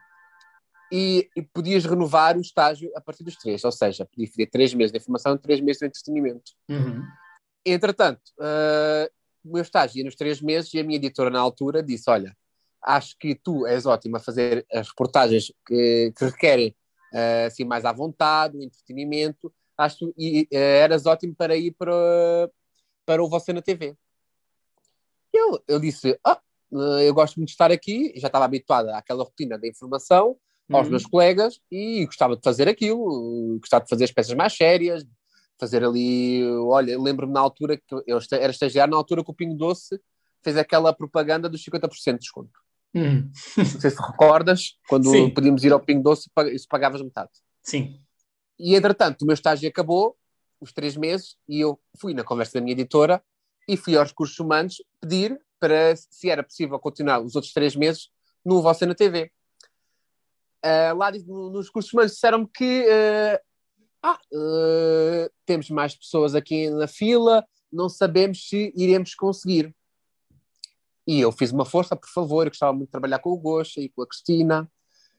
[0.92, 4.74] E, e podias renovar o estágio a partir dos três, ou seja, podia fazer três
[4.74, 6.52] meses de informação e três meses de entretenimento.
[6.70, 7.04] Uhum.
[7.66, 9.10] Entretanto, ah,
[9.44, 12.36] o meu estágio ia nos três meses e a minha editora na altura disse: Olha,
[12.82, 16.76] acho que tu és ótima a fazer as reportagens que, que requerem
[17.14, 21.56] ah, assim, mais à vontade, o entretenimento, acho que tu e, ah, eras ótimo para
[21.56, 22.50] ir para,
[23.06, 23.96] para o Você na TV.
[25.34, 26.42] Eu, eu disse: ah,
[27.02, 30.38] eu gosto muito de estar aqui, já estava habituada àquela rotina da informação,
[30.72, 30.92] aos Uhum.
[30.92, 35.06] meus colegas e gostava de fazer aquilo, gostava de fazer as peças mais sérias,
[35.60, 39.56] fazer ali, olha, lembro-me na altura que eu era estagiário, na altura que o Pingo
[39.56, 40.00] Doce
[40.44, 42.60] fez aquela propaganda dos 50% de desconto.
[42.94, 43.30] Uhum.
[43.58, 45.30] Não sei se recordas, quando Sim.
[45.30, 47.32] podíamos ir ao Pingo Doce, isso pagavas metade.
[47.64, 48.00] Sim.
[48.60, 50.16] E entretanto, o meu estágio acabou,
[50.60, 53.22] os três meses, e eu fui na conversa da minha editora
[53.68, 58.10] e fui aos recursos humanos pedir para se era possível continuar os outros três meses
[58.46, 59.32] no Você na TV.
[60.68, 63.42] Ah, lá nos recursos humanos disseram-me que ah,
[64.04, 69.74] ah, ah, temos mais pessoas aqui na fila, não sabemos se iremos conseguir.
[71.08, 73.80] E eu fiz uma força, por favor, eu gostava muito de trabalhar com o Gosta
[73.80, 74.70] e com a Cristina,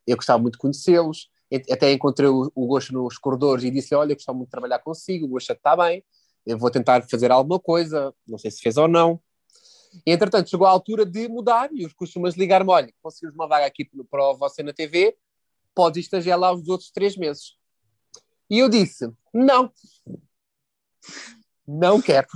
[0.06, 1.30] eu gostava muito de conhecê-los,
[1.70, 5.24] até encontrei o, Gosto nos corredores e disse olha, eu gostava muito de trabalhar consigo,
[5.24, 6.04] o Gosto está bem,
[6.44, 9.18] eu vou tentar fazer alguma coisa, não sei se fez ou não.
[10.06, 13.64] E, entretanto, chegou a altura de mudar e os costumas ligar-me, olha, conseguimos uma vaga
[13.64, 15.16] aqui para Você na TV,
[15.78, 17.56] podes estagiar lá os outros três meses.
[18.50, 19.70] E eu disse, não,
[21.64, 22.26] não quero.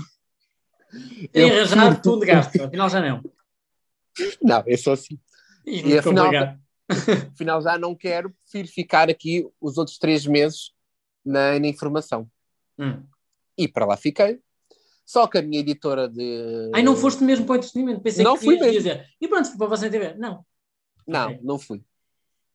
[1.34, 3.20] Eu arranjar tudo de gasto, afinal já não.
[4.40, 5.18] Não, eu sou assim.
[5.66, 6.30] E, E afinal-.
[7.32, 10.72] Afinal, já não quero, prefiro ficar aqui os outros três meses
[11.24, 12.30] na, na informação.
[12.78, 13.02] Hum.
[13.56, 14.40] E para lá fiquei.
[15.06, 16.70] Só que a minha editora de.
[16.74, 18.02] Ai, não foste mesmo para o entretenimento.
[18.02, 18.72] Pensei Não que fui mesmo.
[18.72, 19.08] dizer.
[19.18, 20.14] E pronto, para você TV.
[20.14, 20.44] Não.
[21.06, 21.40] Não, Ok.
[21.42, 21.82] não fui.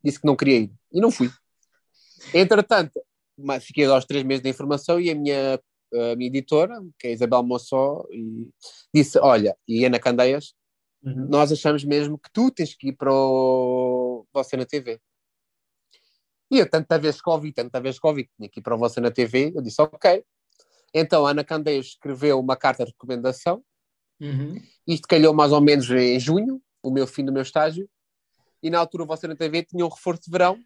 [0.08, 0.72] Disse que não queria ir.
[0.94, 1.30] E não fui.
[2.34, 3.02] Entretanto,
[3.60, 5.60] fiquei aos três meses de informação e a minha,
[5.94, 8.06] a minha editora, que é a Isabel Mossó,
[8.94, 10.56] disse: Olha, e Ana Candeias,
[11.04, 11.28] Uhum.
[11.30, 15.00] nós achamos mesmo que tu tens que ir para o Você na TV.
[16.50, 18.76] E eu, tanta vez que ouvi, tanta vez que ouvi que tinha que ir para
[18.76, 20.24] o Você na TV, eu disse: Ok.
[20.94, 23.64] Então a Ana Candeias escreveu uma carta de recomendação.
[24.20, 24.60] Uhum.
[24.88, 27.88] Isto calhou mais ou menos em junho, o meu fim do meu estágio.
[28.62, 30.58] E na altura Você na TV tinha um reforço de verão,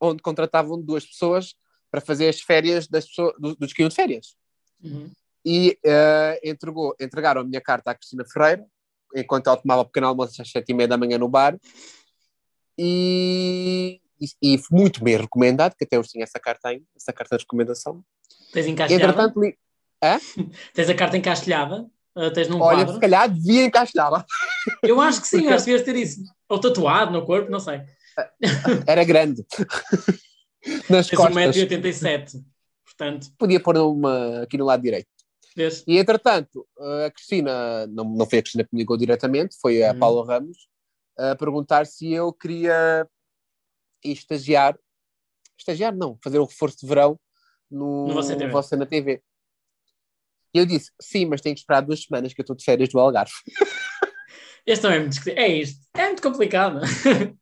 [0.00, 1.54] onde contratavam duas pessoas
[1.90, 4.36] para fazer as férias das pessoas, do- dos que iam de férias.
[4.82, 5.10] Uhum.
[5.44, 8.64] E eh, entregou, entregaram a minha carta à Cristina Ferreira,
[9.14, 11.58] enquanto ela tomava pequeno almoço às sete e meia da manhã no bar.
[12.78, 17.36] E, e, e foi muito bem recomendado, que até hoje tinha essa carta essa carta
[17.36, 18.04] de recomendação.
[18.52, 19.04] Tens encastelhada?
[19.12, 19.58] Entretanto, li-
[20.72, 21.90] Tens a carta encastelhada?
[22.16, 22.94] Uh, tens num olha, quadro?
[22.94, 24.24] se calhar devia encaixá-la.
[24.82, 26.20] Eu acho que sim, Porque- acho que devias ter isso.
[26.48, 27.82] Ou tatuado no corpo, não sei.
[28.86, 29.44] Era grande.
[30.90, 31.56] Nas Tens costas.
[31.56, 32.44] 1,87m.
[32.84, 35.08] Portanto, Podia pôr uma aqui no lado direito.
[35.56, 35.82] vês?
[35.86, 36.66] E entretanto,
[37.06, 39.98] a Cristina, não, não foi a Cristina que me ligou diretamente, foi a Uhum.
[39.98, 40.68] Paula Ramos,
[41.16, 43.06] a perguntar se eu queria
[44.04, 44.76] estagiar,
[45.58, 47.18] estagiar não, fazer um reforço de verão
[47.70, 48.50] no, No Você TV.
[48.50, 49.22] Você na TV.
[50.54, 52.88] E eu disse, sim, mas tenho que esperar duas semanas que eu estou de férias
[52.88, 53.32] do Algarve.
[54.66, 55.28] Este também é muito.
[55.30, 55.80] É isto.
[55.94, 56.80] É muito complicado.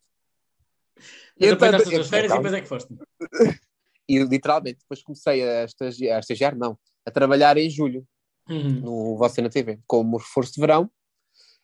[1.41, 2.95] Mas então- aproveitaste as tuas férias e depois é que foste.
[4.11, 8.07] E literalmente, depois comecei a estagiar, a estagiar, não, a trabalhar em julho
[8.49, 8.81] Uhum.
[8.81, 10.91] no Você na TV, como reforço de verão.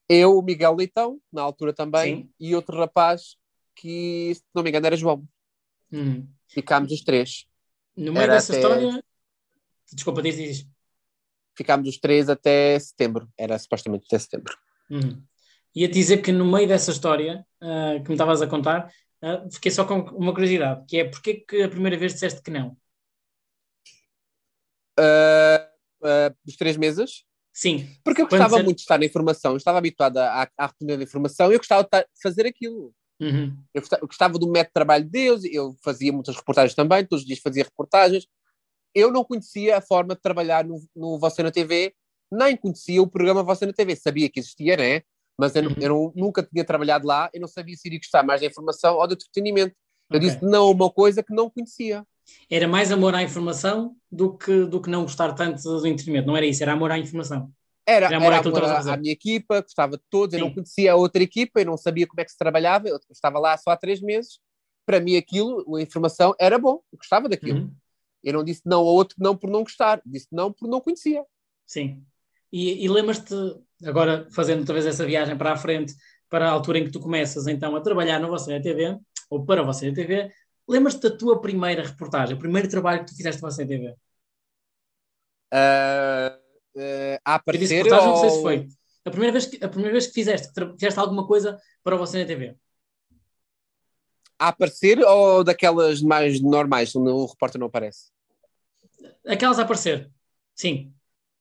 [0.06, 2.30] Eu, o Miguel Leitão, na altura também, Sim.
[2.38, 3.36] e outro rapaz
[3.74, 5.26] que, se não me engano, era João.
[5.90, 6.28] Uhum.
[6.46, 7.46] Ficámos os três.
[7.96, 9.04] No meio Era dessa até- história.
[9.90, 10.68] Desculpa, diz, diz.
[11.56, 13.28] Ficámos os três até setembro.
[13.38, 14.56] Era supostamente até setembro.
[14.90, 15.22] Uhum.
[15.74, 19.70] Ia dizer que no meio dessa história ah, que me estavas a contar, ah, fiquei
[19.72, 22.76] só com uma curiosidade, que é porque que a primeira vez disseste que não?
[24.98, 25.68] Ah,
[26.44, 27.24] dos três meses.
[27.52, 27.88] Sim.
[28.04, 29.52] Porque eu Quando gostava disseste- muito de estar na informação.
[29.52, 32.92] Eu estava habituada à, à rotina da informação e eu gostava de fazer aquilo.
[33.20, 33.56] Uhum.
[33.72, 37.26] Eu eu gostava do método de trabalho deles, eu fazia muitas reportagens também, todos os
[37.26, 38.26] dias fazia reportagens.
[38.94, 41.94] Eu não conhecia a forma de trabalhar no, no Você na TV,
[42.30, 43.96] nem conhecia o programa Você na TV.
[43.96, 45.02] Sabia que existia, né?
[45.38, 45.74] Mas eu, Uhum.
[45.80, 48.96] eu não- nunca tinha trabalhado lá, eu não sabia se iria gostar mais da informação
[48.96, 49.74] ou do entretenimento.
[50.12, 50.28] Eu Ok.
[50.28, 52.06] disse não uma coisa que não conhecia.
[52.48, 56.26] Era mais amor à informação do que, do que não gostar tanto do entretenimento.
[56.26, 57.52] Não era isso, era amor à informação.
[57.86, 60.02] Era, Era era amor amor, àquilo que estavas a à, à minha equipa, gostava de
[60.08, 60.46] todos, eu Sim.
[60.46, 63.38] não conhecia a outra equipa, eu não sabia como é que se trabalhava, eu estava
[63.38, 64.38] lá só há três meses.
[64.86, 67.60] Para mim aquilo, a informação era bom, eu gostava daquilo.
[67.60, 67.74] Uhum.
[68.24, 71.24] Eu não disse não ao outro não por não gostar, disse não por não conhecia.
[71.66, 72.02] Sim.
[72.50, 73.34] E, e lembras-te,
[73.84, 75.94] agora fazendo outra vez essa viagem para a frente,
[76.30, 79.62] para a altura em que tu começas então a trabalhar no Você TV, ou para
[79.62, 80.32] Você na TV,
[80.66, 83.94] lembras-te da tua primeira reportagem, o primeiro trabalho que tu fizeste no Você na TV?
[85.52, 86.38] Ah,
[87.24, 88.68] ah, a Eu disse aparecer reportagem, não sei se ou- foi.
[89.04, 92.56] A primeira vez que, a primeira vez que fizeste, fizeste alguma coisa para Você TV.
[94.38, 98.13] a aparecer ou daquelas mais normais, onde o repórter não aparece?
[99.26, 100.10] Aquelas a aparecer.
[100.54, 100.92] Sim.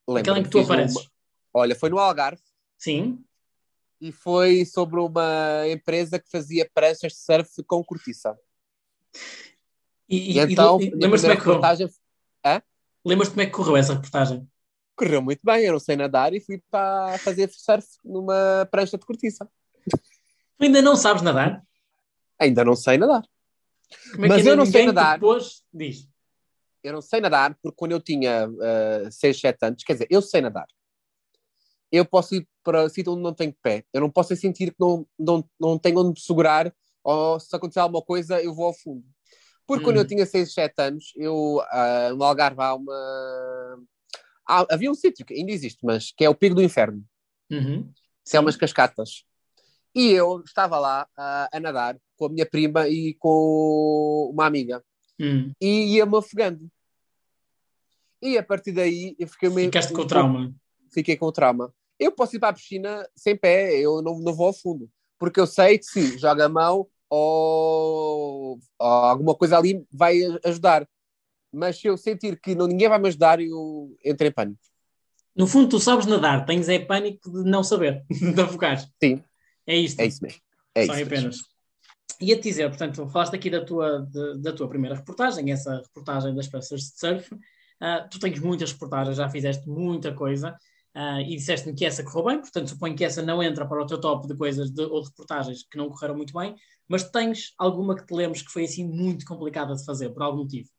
[0.07, 0.95] Lembro-me, Aquela em que tu apareces.
[0.97, 1.11] uma-
[1.53, 2.41] Olha, foi no Algarve
[2.77, 3.23] Sim.
[4.01, 8.37] e foi sobre uma empresa que fazia pranchas de surf com cortiça.
[10.09, 11.55] E, E, então, e, minha lembras-te como, é que correu?
[11.61, 11.89] reportagem
[13.05, 14.47] lembras-te como é que correu essa reportagem?
[14.95, 15.65] correu muito bem.
[15.65, 19.49] Eu não sei nadar e fui para fazer surf numa prancha de cortiça.
[20.57, 21.63] Tu ainda não sabes nadar?
[22.39, 23.23] Ainda não sei nadar.
[24.11, 25.19] Como é Mas que ainda eu não sei nadar.
[25.19, 25.63] pôs?
[25.73, 26.07] Diz.
[26.83, 28.47] Eu não sei nadar porque quando eu tinha
[29.11, 30.67] 6, 7 anos, quer dizer, eu sei nadar.
[31.91, 33.85] Eu posso ir para sítio onde não tenho pé.
[33.93, 37.79] Eu não posso sentir que não, não, não tenho onde me segurar ou se acontecer
[37.79, 39.03] alguma coisa eu vou ao fundo.
[39.65, 39.99] Porque quando Hum.
[40.01, 43.83] eu tinha 6, 7 anos, eu, ah, no Algarve há uma...
[44.47, 47.03] há- havia um sítio que ainda existe, mas que é o Pico do Inferno.
[47.51, 47.91] Uhum.
[48.27, 49.23] que é umas cascatas.
[49.93, 54.83] E eu estava lá ah, a nadar com a minha prima e com uma amiga.
[55.23, 55.53] Hum.
[55.61, 56.69] E ia-me afogando.
[58.21, 59.67] E a partir daí eu fiquei meio.
[59.67, 60.55] Ficaste com um o trauma.
[60.91, 61.73] Fiquei com o trauma.
[61.97, 64.89] Eu posso ir para a piscina sem pé, eu não, não vou ao fundo.
[65.17, 70.87] Porque eu sei que se joga a mão ou, ou alguma coisa ali vai ajudar.
[71.51, 74.59] Mas se eu sentir que não, ninguém vai me ajudar, eu entro em pânico.
[75.35, 78.79] No fundo, tu sabes nadar, tens é pânico de não saber, de afogar.
[79.01, 79.23] Sim.
[79.65, 79.99] É isto.
[79.99, 80.41] É isso mesmo.
[80.75, 81.23] É Só isso apenas.
[81.23, 81.52] mesmo.
[82.23, 86.47] Ia-te dizer, portanto, falaste aqui da tua, de- da tua primeira reportagem, essa reportagem das
[86.47, 87.29] peças de surf.
[87.79, 90.55] Ah, tu tens muitas reportagens, já fizeste muita coisa
[90.93, 93.85] ah, e disseste-me que essa correu bem, portanto, suponho que essa não entra para o
[93.85, 96.55] teu top de coisas de, ou de reportagens que não correram muito bem,
[96.87, 100.39] mas tens alguma que te lembres que foi assim muito complicada de fazer, por algum
[100.43, 100.69] motivo?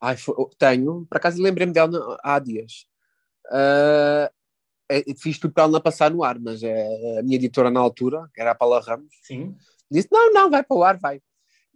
[0.00, 2.86] Ai, foi- tenho, por acaso lembrei-me dela há dias.
[3.50, 4.30] Ah,
[4.90, 7.80] é- fiz tudo para ela não passar no ar, mas é, a minha editora na
[7.80, 9.56] altura, que era a Paula Ramos, Sim.
[9.92, 11.20] Disse: não, não, vai para o ar, vai.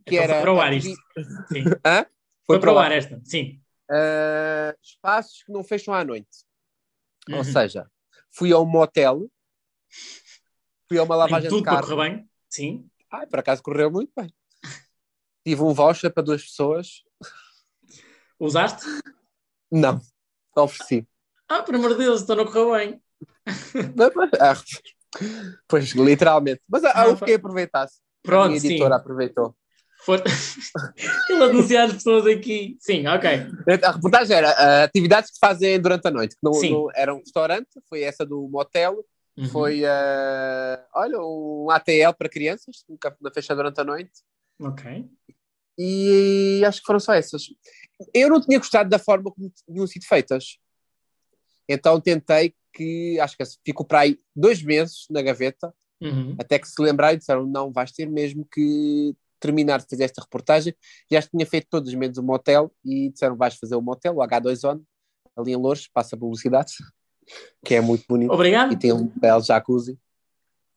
[0.07, 1.03] Que Então era foi para o ar isto.
[1.49, 1.65] Sim.
[1.85, 2.07] Hã?
[2.47, 3.61] Foi, para o ar esta, sim.
[3.91, 6.45] Ah, espaços que não fecham à noite.
[7.29, 7.39] Uhum.
[7.39, 7.91] Ou seja,
[8.31, 9.29] fui a um motel,
[10.89, 11.83] fui a uma lavagem de tudo carro.
[11.83, 12.89] correr bem, sim.
[13.11, 14.33] Ai, por acaso correu muito bem.
[15.45, 17.05] Tive um voucher para duas pessoas.
[18.39, 18.85] Usaste?
[19.71, 20.01] Não,
[20.57, 21.07] ofereci.
[21.49, 23.01] Ah, por amor de Deus, então não correu bem.
[25.69, 26.61] Pois, literalmente.
[26.69, 27.41] Mas ah, eu fiquei a
[28.27, 28.27] aproveitar-se.
[28.27, 28.67] A Pronto, minha sim.
[28.69, 29.57] editora aproveitou.
[30.05, 30.23] For...
[31.29, 32.77] Ele anunciar as pessoas aqui.
[32.81, 33.29] Sim, ok.
[33.83, 36.35] A reportagem era ah, atividades que fazem durante a noite.
[36.37, 36.71] Que não, Sim.
[36.73, 39.05] não- era um restaurante, foi essa do motel,
[39.39, 39.49] Uhum.
[39.49, 42.85] foi, ah, olha, um ATL para crianças,
[43.21, 44.13] na fecha durante a noite.
[44.59, 45.05] Ok.
[45.79, 47.43] E acho que foram só essas.
[48.15, 50.57] Eu não tinha gostado da forma como tinham sido feitas.
[51.69, 56.37] Então tentei que, acho que ficou para aí dois meses na gaveta, Uhum.
[56.39, 60.23] até que se lembraram e disseram: não, vais ter mesmo que terminar de fazer esta
[60.23, 60.75] reportagem.
[61.11, 64.83] Já tinha feito todos menos o motel e disseram: vais fazer o motel, o H2On,
[65.37, 66.73] ali em Louros, passa publicidade,
[67.65, 68.33] que é muito bonito.
[68.33, 68.73] Obrigado.
[68.73, 69.99] E tem um belo jacuzzi.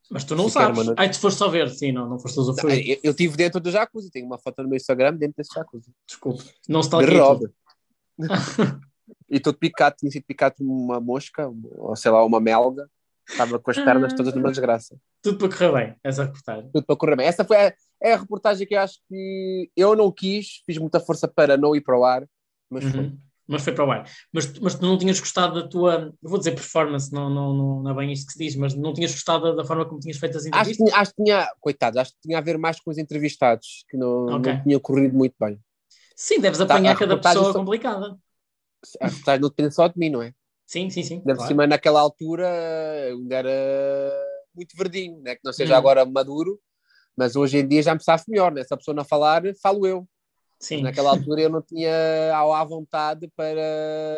[0.10, 0.86] Mas tu não sabes.
[0.86, 1.00] noite.
[1.00, 1.70] Ai, tu foste só ver.
[1.70, 2.90] Sim, não, não foste usufruir.
[2.90, 5.92] Eu, eu tive dentro do jacuzzi, tenho uma foto no meu Instagram dentro desse jacuzzi.
[6.08, 6.44] Desculpe.
[6.68, 7.48] Não robe.
[7.48, 7.54] tudo.
[9.28, 12.90] E todo picado, tinha sido picado uma mosca, ou sei lá, uma melga.
[13.28, 15.00] Estava com as pernas todas numa desgraça.
[15.22, 16.70] Tudo para correr bem, essa reportagem.
[16.72, 17.28] Tudo para correr bem.
[17.28, 21.00] Essa foi a, é a reportagem que eu acho que eu não quis, fiz muita
[21.00, 22.26] força para não ir para o ar,
[22.70, 23.00] mas foi.
[23.06, 23.20] Uhum.
[23.48, 24.08] Mas foi para o ar.
[24.32, 27.82] Mas, tu- mas tu não tinhas gostado da tua, vou dizer performance, não, não, não,
[27.84, 30.18] não é bem isto que se diz, mas não tinhas gostado da, forma como tinhas
[30.18, 30.88] feito as Acho que, entrevistas?
[30.90, 33.98] tinha- acho que tinha, coitado, acho que tinha a ver mais com os entrevistados, que
[33.98, 34.54] não, Ok.
[34.54, 35.60] não tinha corrido muito bem.
[36.16, 38.18] Sim, deves Tá, apanhar cada pessoa só- complicada.
[39.02, 40.32] A reportagem não depende só de mim, não é?
[40.68, 41.20] Sim, sim, sim.
[41.22, 41.48] Deve claro.
[41.48, 42.48] cima naquela altura
[43.10, 45.36] eu ainda era muito verdinho, né?
[45.36, 45.78] que não seja Hum.
[45.78, 46.60] agora maduro,
[47.18, 48.64] Mas hoje em dia já me sabe melhor, né?
[48.64, 50.08] Se a pessoa não falar, falo eu.
[50.58, 50.82] Sim.
[50.82, 51.92] Naquela altura eu não tinha
[52.34, 54.16] à vontade para,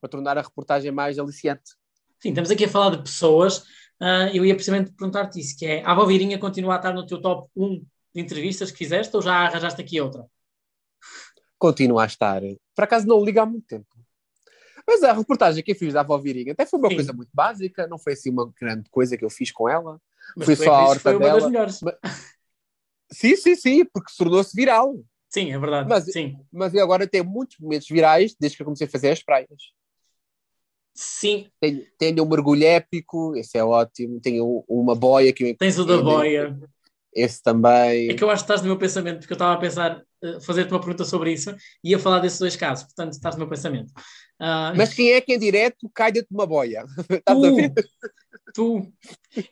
[0.00, 1.72] para tornar a reportagem mais aliciante.
[2.20, 3.58] Sim, estamos aqui a falar de pessoas.
[4.00, 7.20] Uh, eu ia precisamente perguntar-te isso, que é, a Valvirinha continua a estar no teu
[7.20, 10.24] top 1 de entrevistas que fizeste ou já arranjaste aqui outra?
[11.58, 12.40] Continua a estar.
[12.76, 13.86] Por acaso não liga há muito tempo.
[14.88, 16.94] Mas a reportagem que eu fiz da avó Virinha até foi uma Sim.
[16.94, 20.00] coisa muito básica, não foi assim uma grande coisa que eu fiz com ela.
[20.34, 21.40] Mas foi só a horta foi uma dela.
[21.40, 21.80] das melhores.
[21.82, 21.94] Mas...
[23.12, 24.98] Sim, sim, sim, porque tornou-se viral.
[25.28, 25.90] Sim, é verdade.
[25.90, 26.38] Mas, sim.
[26.50, 29.48] mas eu agora tenho muitos momentos virais desde que eu comecei a fazer as praias.
[30.94, 31.48] Sim.
[31.60, 34.20] Tenho, tenho um mergulho épico, esse é ótimo.
[34.20, 36.58] Tenho uma boia que eu Tens o da boia.
[37.14, 38.08] Esse também.
[38.08, 40.40] É que eu acho que estás no meu pensamento, porque eu estava a pensar, uh,
[40.40, 43.48] fazer-te uma pergunta sobre isso e ia falar desses dois casos, portanto estás no meu
[43.48, 43.92] pensamento.
[44.40, 46.84] Uh, Mas quem é que em direto cai dentro de uma boia?
[47.26, 47.42] tu,
[48.54, 48.92] tu,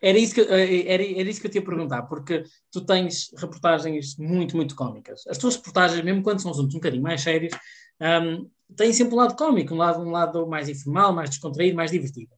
[0.01, 3.31] era isso, que, eh, era, era isso que eu te ia perguntar, porque tu tens
[3.37, 5.27] reportagens muito, muito cómicas.
[5.27, 7.53] As tuas reportagens, mesmo quando são assuntos um bocadinho mais sérios,
[8.01, 11.91] um, têm sempre um lado cómico, um lado, um lado mais informal, mais descontraído, mais
[11.91, 12.31] divertido.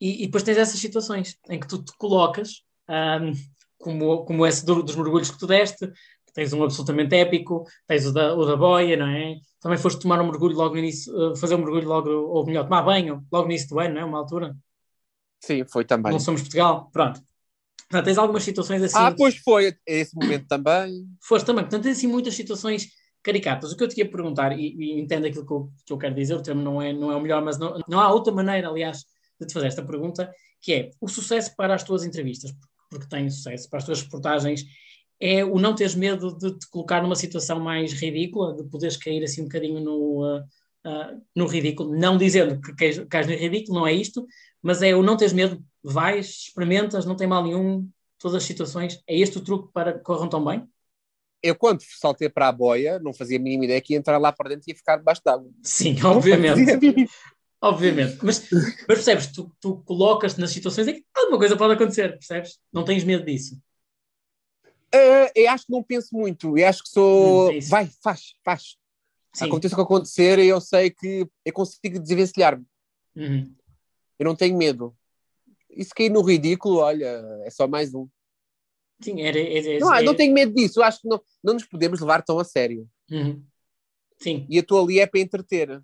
[0.00, 3.32] E, e depois tens essas situações em que tu te colocas um,
[3.78, 5.90] como, como esse do, dos mergulhos que tu deste,
[6.34, 9.36] tens um absolutamente épico, tens o da, o da boia, não é?
[9.60, 12.64] Também foste tomar um mergulho logo no início, eh, fazer um mergulho logo, ou melhor,
[12.64, 14.04] tomar banho logo no início do ano, não é?
[14.04, 14.54] Uma altura.
[15.40, 16.12] Sim, foi também.
[16.12, 17.22] Não somos Portugal, pronto.
[17.88, 18.96] Portanto, tens algumas situações assim.
[18.98, 21.06] Ah, pois foi, esse momento também.
[21.22, 22.88] Foste também, portanto, tens assim muitas situações
[23.22, 23.72] caricatas.
[23.72, 26.14] O que eu te ia perguntar, e, e entendo aquilo que eu, que eu, quero
[26.14, 28.68] dizer, o termo não é, não é o melhor, mas não, não há outra maneira,
[28.68, 29.04] aliás,
[29.40, 32.50] de te fazer esta pergunta, que é o sucesso para as tuas entrevistas
[32.94, 34.64] porque tem sucesso, para as tuas reportagens,
[35.24, 39.24] é o não teres medo de te colocar numa situação mais ridícula, de poderes cair
[39.24, 40.40] assim um bocadinho no, uh,
[40.86, 42.74] uh, no ridículo, não dizendo que
[43.06, 44.26] cais, no ridículo, não é isto,
[44.60, 49.02] mas é o não teres medo, vais, experimentas, não tem mal nenhum, todas as situações,
[49.06, 50.68] é este o truque para que corram tão bem?
[51.42, 54.30] Eu, quando saltei para a boia, não fazia a mínima ideia que ia entrar lá
[54.30, 55.50] para dentro e ia ficar debaixo d'água.
[55.62, 57.08] Sim, obviamente.
[57.62, 58.18] Obviamente.
[58.22, 62.58] Mas, mas percebes, tu, tu colocas-te nas situações em que alguma coisa pode acontecer, percebes?
[62.70, 63.58] Não tens medo disso.
[64.94, 66.56] Uh, eu acho que não penso muito.
[66.56, 67.50] Eu acho que sou.
[67.50, 68.76] Hum, Vai, faz, faz.
[69.34, 69.46] Sim.
[69.46, 72.64] Aconteça o que acontecer, eu sei que eu consigo desvencilhar-me.
[73.16, 73.52] Uhum.
[74.16, 74.96] Eu não tenho medo.
[75.68, 78.08] E se cair no ridículo, olha, é só mais um.
[79.02, 80.78] Sim, era, era, era, não, não tenho medo disso.
[80.78, 82.88] Eu acho que não, não nos podemos levar tão a sério.
[83.10, 83.44] Uhum.
[84.18, 84.46] Sim.
[84.48, 85.82] E a tua ali é para entreter.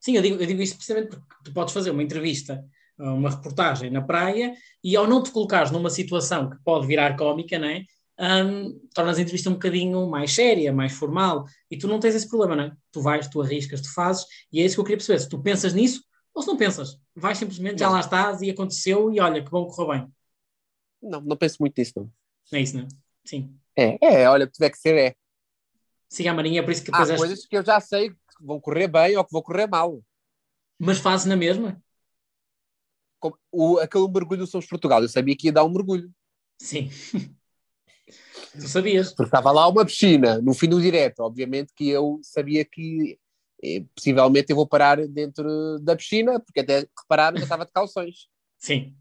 [0.00, 2.64] Sim, eu digo, eu digo isto precisamente porque tu podes fazer uma entrevista,
[2.98, 7.58] uma reportagem na praia e ao não te colocares numa situação que pode virar cómica,
[7.58, 7.84] não é?
[8.18, 12.28] Um, tornas a entrevista um bocadinho mais séria, mais formal, e tu não tens esse
[12.28, 12.76] problema, não é?
[12.92, 15.18] Tu vais, tu arriscas, tu fazes, e é isso que eu queria perceber.
[15.18, 19.12] Se tu pensas nisso ou se não pensas, vais simplesmente, já lá estás e aconteceu,
[19.12, 20.12] e olha, que bom correu bem.
[21.02, 22.10] Não, não penso muito nisso, não.
[22.52, 22.88] É isso, não é?
[23.24, 23.56] Sim.
[23.76, 25.14] É, é, olha, tiver que ser, é.
[26.08, 27.10] Siga a marinha, é por isso que depois.
[27.10, 30.02] Há coisas que eu já sei que vão correr bem ou que vão correr mal.
[30.78, 31.82] Mas fazes na mesma?
[33.50, 36.12] O, aquele mergulho do Somos Portugal, eu sabia que ia dar um mergulho.
[36.58, 36.90] Sim.
[38.58, 39.12] tu sabias?
[39.12, 41.20] Porque estava lá uma piscina, no fim do direto.
[41.20, 43.18] Obviamente que eu sabia que
[43.62, 47.72] eh, possivelmente eu vou parar dentro da piscina, porque até repararam que eu estava de
[47.72, 48.28] calções.
[48.58, 48.94] Sim.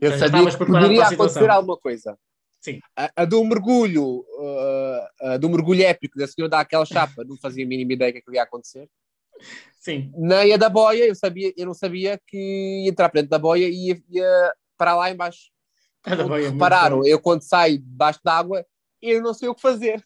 [0.00, 2.18] Eu sabia que poderia acontecer alguma coisa.
[2.60, 2.78] Sim.
[2.94, 7.36] A, a do mergulho, uh, a do mergulho épico da senhora dar aquela chapa, não
[7.38, 8.86] fazia a mínima ideia que aquilo ia acontecer.
[9.80, 10.12] Sim.
[10.14, 13.38] Nem a da boia, eu, sabia, eu não sabia que ia entrar para dentro da
[13.38, 15.50] boia e ia, ia para lá embaixo.
[16.04, 18.64] Da boia, é repararam, eu quando saio debaixo d'água,
[19.02, 20.04] eu não sei o que fazer.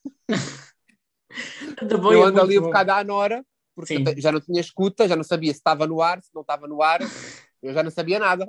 [2.13, 4.05] eu ando ali um bocado à nora, porque Sim.
[4.19, 6.83] já não tinha escuta, já não sabia se estava no ar, se não estava no
[6.83, 7.01] ar,
[7.63, 8.47] eu já não sabia nada.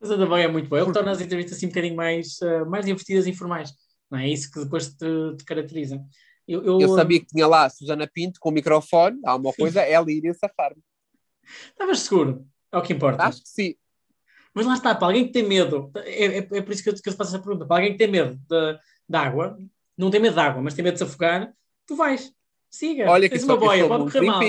[0.00, 0.82] Mas a boia é muito boa.
[0.82, 3.72] Ele torna as entrevistas assim um bocadinho mais, uh, mais divertidas e informais.
[4.10, 4.26] Não é?
[4.26, 6.02] é isso que depois te, te caracteriza.
[6.46, 6.80] Eu, eu...
[6.80, 10.10] eu, sabia que tinha lá a Susana Pinto com o microfone, há uma coisa, ela
[10.12, 10.82] iria safar-me.
[11.70, 12.46] Estavas seguro?
[12.70, 13.22] É o que importa.
[13.22, 13.74] Acho que sim.
[14.54, 16.94] Mas lá está, para alguém que tem medo, é, é, é por isso que eu,
[16.94, 18.78] que eu te faço essa pergunta, para alguém que tem medo de,
[19.08, 19.58] de água,
[19.98, 21.52] não tem medo de água, mas tem medo de se afogar,
[21.84, 22.32] tu vais,
[22.70, 23.10] siga.
[23.10, 24.40] Olha que uma boia, pode correr mal.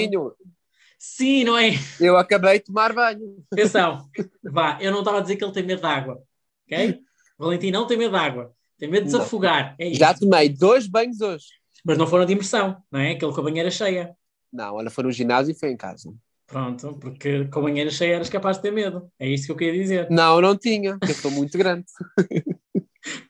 [0.98, 1.72] Sim, não é?
[2.00, 3.44] Eu acabei de tomar banho.
[3.52, 4.08] Atenção,
[4.44, 6.22] vá, eu não estava a dizer que ele tem medo de água,
[6.66, 7.02] ok?
[7.38, 9.76] Valentim não tem medo de água, tem medo de se afogar.
[9.80, 11.48] É Já tomei dois banhos hoje.
[11.84, 13.12] Mas não foram de imersão, não é?
[13.12, 14.16] Aquele com a banheira cheia.
[14.52, 16.14] Não, ela foi no ginásio e foi em casa.
[16.48, 19.12] Pronto, porque com a banheira cheia eras capaz de ter medo.
[19.20, 20.10] É isso que eu queria dizer.
[20.10, 21.86] Não, não tinha, eu sou muito grande.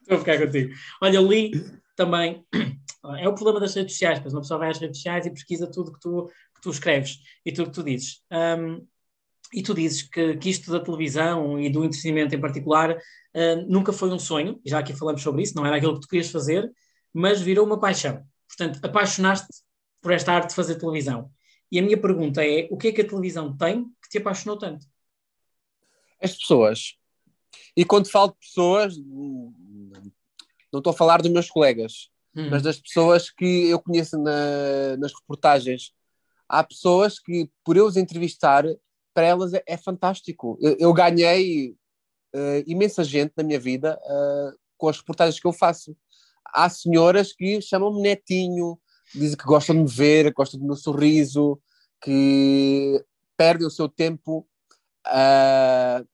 [0.02, 0.74] Estou a ficar contigo.
[1.02, 1.52] Olha, li
[1.96, 2.46] também.
[3.20, 5.70] É o problema das redes sociais, mas uma pessoa vai às redes sociais e pesquisa
[5.70, 8.24] tudo que tu, que tu escreves e tudo que tu dizes.
[8.32, 8.84] Um,
[9.54, 13.94] e tu dizes que, que isto da televisão e do entretenimento em particular uh, nunca
[13.94, 16.68] foi um sonho, já aqui falamos sobre isso, não era aquilo que tu querias fazer,
[17.14, 18.24] mas virou uma paixão.
[18.48, 19.48] Portanto, apaixonaste
[20.02, 21.30] por esta arte de fazer televisão.
[21.76, 24.58] E a minha pergunta é: o que é que a televisão tem que te apaixonou
[24.58, 24.88] tanto?
[26.24, 26.96] As pessoas.
[27.76, 32.50] E quando falo de pessoas, não estou a falar dos meus colegas, hum.
[32.50, 35.92] mas das pessoas que eu conheço na, nas reportagens.
[36.48, 38.64] Há pessoas que, por eu os entrevistar,
[39.14, 40.58] para elas é, é fantástico.
[40.62, 41.72] Eu, eu ganhei
[42.34, 45.94] uh, imensa gente na minha vida uh, com as reportagens que eu faço.
[46.46, 48.80] Há senhoras que chamam-me netinho,
[49.14, 51.60] dizem que gostam de me ver, gostam do meu sorriso,
[52.02, 53.04] que
[53.38, 54.48] perdem o seu tempo
[55.08, 56.08] uh,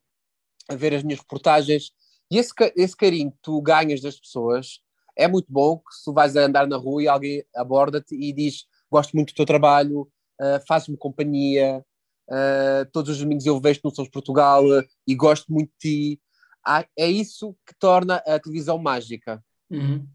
[0.69, 1.91] a ver as minhas reportagens.
[2.29, 4.79] E esse, esse carinho que tu ganhas das pessoas
[5.15, 8.31] é muito bom que se tu vais a andar na rua e alguém aborda-te e
[8.31, 10.01] diz gosto muito do teu trabalho,
[10.39, 11.83] uh, faz-me companhia,
[12.31, 16.21] Uh, todos os domingos eu vejo no Sons Portugal uh, e gosto muito de ti.
[16.65, 19.43] Ah, é isso que torna a televisão mágica.
[19.69, 20.07] Uhum.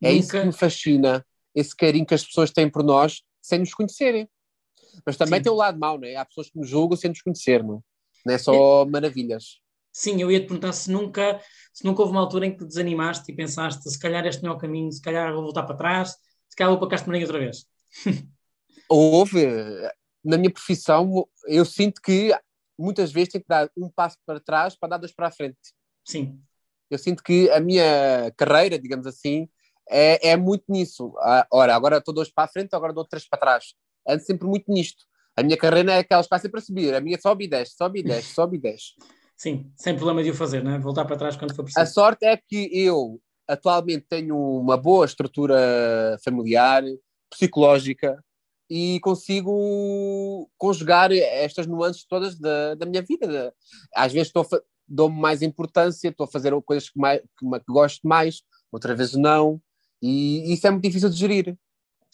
[0.00, 0.20] É Nunca...
[0.20, 4.28] isso que me fascina, esse carinho que as pessoas têm por nós sem nos conhecerem.
[5.04, 5.44] Mas também Sim.
[5.44, 6.16] tem o lado mau, não é?
[6.16, 7.80] Há pessoas que nos julgam sem nos conhecer, não é?
[8.26, 8.84] Não é só é...
[8.86, 9.60] maravilhas.
[9.92, 11.40] Sim, eu ia te perguntar se nunca,
[11.72, 14.52] se nunca houve uma altura em que te desanimaste e pensaste se calhar este não
[14.52, 16.10] é o caminho, se calhar vou voltar para trás,
[16.48, 17.66] se calhar vou para Castro outra vez.
[18.88, 19.46] houve,
[20.24, 22.36] na minha profissão, eu sinto que
[22.78, 25.58] muitas vezes tenho que dar um passo para trás para dar dois para a frente.
[26.04, 26.40] Sim.
[26.90, 29.48] Eu sinto que a minha carreira, digamos assim,
[29.90, 31.12] é, é muito nisso.
[31.18, 33.74] Ah, ora, agora estou dois para a frente, agora dou três para trás.
[34.06, 35.04] Ando sempre muito nisto.
[35.36, 36.94] A minha carreira é aquela que está sempre a subir.
[36.94, 38.94] A minha sobe e desce, sobe e desce, sobe e desce.
[39.36, 40.78] Sim, sem problema de o fazer, não é?
[40.78, 41.80] Voltar para trás quando for preciso.
[41.80, 46.84] A sorte é que eu atualmente tenho uma boa estrutura familiar,
[47.30, 48.22] psicológica,
[48.68, 53.52] e consigo conjugar estas nuances todas da, da minha vida.
[53.94, 54.46] Às vezes estou
[54.86, 59.14] dou-me mais importância, estou a fazer coisas que, mais, que, que gosto mais, outra vez
[59.14, 59.60] não,
[60.02, 61.56] e isso é muito difícil de gerir.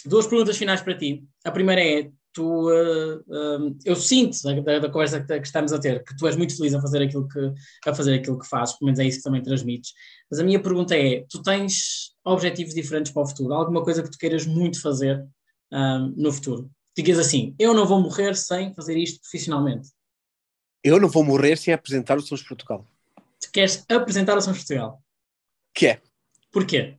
[0.05, 1.24] Duas perguntas finais para ti.
[1.45, 5.78] A primeira é: tu, uh, uh, eu sinto da, da conversa que, que, estamos a
[5.78, 7.55] ter que tu és muito feliz a fazer aquilo que
[7.89, 9.93] a fazer aquilo que fazes, pelo menos é isso que também transmites.
[10.30, 13.55] Mas a minha pergunta é: tu tens objetivos diferentes para o futuro?
[13.55, 15.24] Alguma coisa que tu queiras muito fazer
[15.72, 16.70] um, no futuro?
[16.97, 19.91] Digas assim, eu não vou morrer sem fazer isto profissionalmente.
[20.82, 22.87] Eu não vou morrer sem apresentar o Sons Portugal.
[23.41, 25.03] Tu queres apresentar o Sons Portugal?
[25.74, 26.03] Que é.
[26.51, 26.97] Porquê?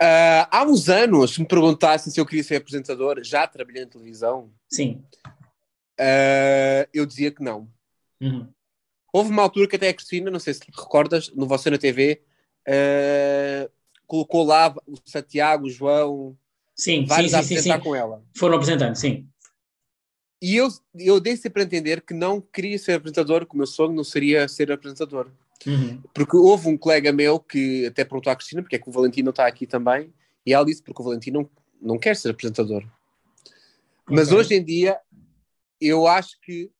[0.00, 3.90] Uh, há uns anos, se me perguntassem se eu queria ser apresentador, já trabalhei na
[3.90, 4.50] televisão.
[4.66, 5.04] Sim.
[6.00, 7.68] Uh, eu dizia que não.
[8.20, 8.48] Uhum.
[9.12, 11.76] Houve uma altura que até a Cristina, não sei se te recordas, no Você na
[11.76, 12.22] TV,
[12.66, 13.70] uh, ah,
[14.06, 16.38] colocou lá o Santiago, o João,
[16.74, 18.24] Sim, vários sim, a apresentar sim, com ela.
[18.34, 19.28] Foram apresentando, sim.
[20.40, 23.66] E eu, eu dei sempre a entender que não queria ser apresentador, que o meu
[23.66, 25.30] sonho não seria ser apresentador.
[25.66, 26.02] Uhum.
[26.14, 29.30] Porque houve um colega meu que até perguntou à Cristina porque é que o Valentino
[29.30, 30.12] está aqui também,
[30.44, 31.40] e ela disse porque o Valentino
[31.80, 32.82] não, não quer ser apresentador.
[32.82, 34.16] Okay.
[34.16, 34.98] Mas hoje em dia,
[35.80, 36.70] eu acho que,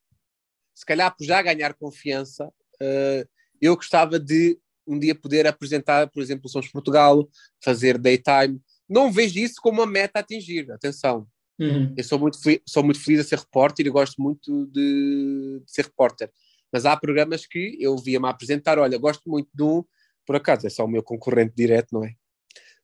[0.74, 3.28] se calhar por já ganhar confiança, uh,
[3.61, 7.28] eu gostava de um dia poder apresentar, por exemplo, Sons Portugal,
[7.62, 11.26] fazer daytime, não vejo isso como uma meta a atingir, atenção.
[11.61, 11.95] Uhum.
[11.97, 15.85] Eu sou muito, sou muito feliz a ser repórter e gosto muito de, de ser
[15.85, 16.31] repórter.
[16.73, 19.87] Mas há programas que eu via-me apresentar, olha, gosto muito do,
[20.27, 22.12] por acaso, é só o meu concorrente direto, não é?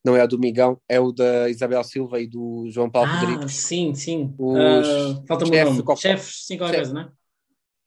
[0.05, 3.19] Não é o do Migão, é o da Isabel Silva e do João Paulo ah,
[3.19, 3.55] Rodrigues.
[3.55, 4.35] sim, sim.
[4.39, 5.57] Os uh, Falta-me
[5.97, 7.11] chef, sim, qualquer coisa, não é?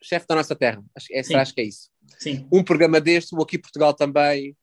[0.02, 1.90] Chefe da nossa terra, acho, essa, acho que é isso.
[2.18, 2.46] Sim.
[2.52, 4.56] Um programa deste, o Aqui Portugal também,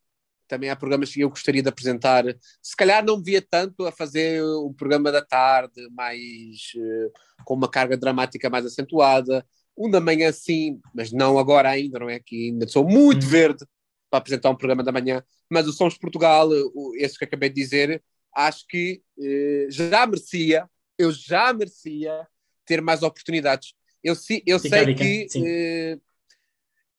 [0.47, 2.23] também há programas que eu gostaria de apresentar.
[2.61, 7.11] Se calhar não me via tanto a fazer um programa da tarde, mais uh,
[7.45, 9.45] com uma carga dramática mais acentuada.
[9.77, 12.19] Um da manhã, sim, mas não agora ainda, não é?
[12.19, 13.29] Que ainda sou muito uhum.
[13.29, 13.65] verde
[14.09, 15.23] para apresentar um programa da manhã.
[15.49, 16.49] Mas o Sons de Portugal,
[16.95, 18.03] esse que acabei de dizer,
[18.35, 22.27] acho que uh, já merecia, eu já merecia
[22.65, 23.73] ter mais oportunidades.
[24.03, 24.15] Eu,
[24.45, 26.01] eu sei que uh,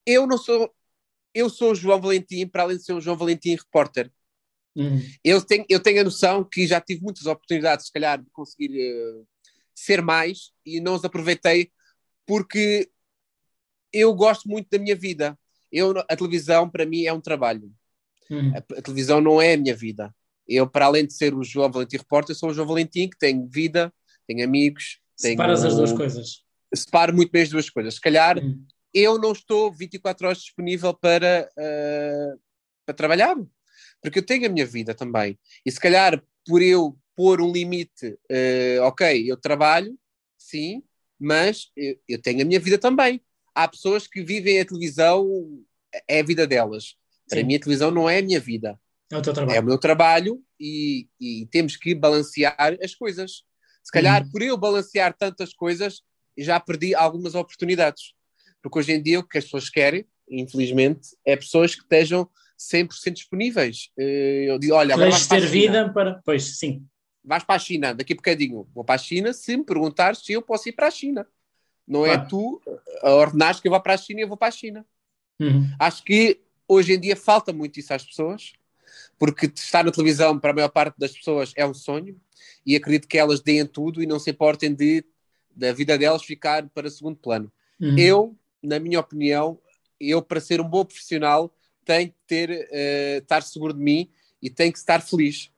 [0.07, 0.73] eu não sou
[1.35, 4.11] eu sou o João Valentim, para além de ser o João Valentim repórter.
[4.75, 5.01] Uhum.
[5.23, 8.71] Eu, tenho, eu tenho a noção que já tive muitas oportunidades, se calhar, de conseguir
[8.71, 9.27] uh,
[9.75, 11.71] ser mais e não os aproveitei
[12.29, 12.89] porque
[13.93, 15.37] eu gosto muito da minha vida.
[15.73, 17.73] Eu, a televisão, para mim, é um trabalho.
[18.31, 18.53] Uhum.
[18.55, 20.15] A, a, televisão não é a minha vida.
[20.47, 23.47] Eu, para além de ser o João Valentim repórter, sou o João Valentim que tem
[23.49, 23.93] vida,
[24.27, 25.01] tem amigos.
[25.17, 26.45] Separas tenho, as duas coisas.
[26.75, 27.95] Separo muito bem as duas coisas.
[27.95, 28.39] Se calhar.
[28.39, 32.41] Uhum eu não estou 24 horas disponível para, uh,
[32.85, 33.37] para trabalhar,
[34.03, 35.39] porque eu tenho a minha vida também.
[35.65, 39.99] E se calhar por eu pôr um limite, uh, ok, eu trabalho,
[40.37, 40.83] sim,
[41.19, 43.21] mas eu, eu, tenho a minha vida também.
[43.55, 45.27] há pessoas que vivem a televisão,
[46.09, 46.95] é a vida delas.
[47.29, 47.47] Para Sim.
[47.47, 48.79] mim, a televisão não é a minha vida.
[49.11, 49.61] É o teu É trabalho.
[49.61, 53.43] o meu trabalho e, e temos que balancear as coisas.
[53.83, 54.31] Se calhar, Uhum.
[54.31, 56.03] por eu balancear tantas coisas,
[56.37, 58.13] já perdi algumas oportunidades.
[58.63, 63.15] Porque hoje em dia o que as pessoas querem, infelizmente, é pessoas que estejam 100%
[63.15, 63.89] disponíveis.
[63.99, 66.21] Eh, Eu digo, olha, agora vais ter vida para.
[66.25, 66.85] Pois, sim.
[67.29, 68.67] Vais para a China, daqui a bocadinho.
[68.75, 71.27] Vou para a China se me perguntares se eu posso ir para a China.
[71.87, 72.61] Não é tu
[73.03, 74.85] a ordenares que eu vá para a China e eu vou para a China.
[75.39, 75.71] Uhum.
[75.79, 78.55] Acho que hoje em dia falta muito isso às pessoas,
[79.19, 82.19] porque estar na televisão para a maior parte das pessoas é um sonho
[82.65, 85.05] e acredito que elas deem tudo e não se importem de
[85.55, 87.51] da vida delas ficar para segundo plano.
[87.81, 87.99] Uhum.
[87.99, 89.59] Eu, na minha opinião,
[89.99, 91.53] eu para ser um bom profissional
[91.85, 94.11] tenho que ter eh, estar seguro de mim
[94.41, 95.51] e tenho que estar feliz.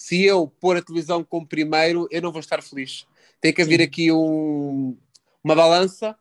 [0.00, 3.06] Se eu pôr a televisão como primeiro, eu não vou estar feliz.
[3.38, 3.84] Tem que haver Sim.
[3.84, 4.96] aqui um-
[5.44, 6.16] uma balança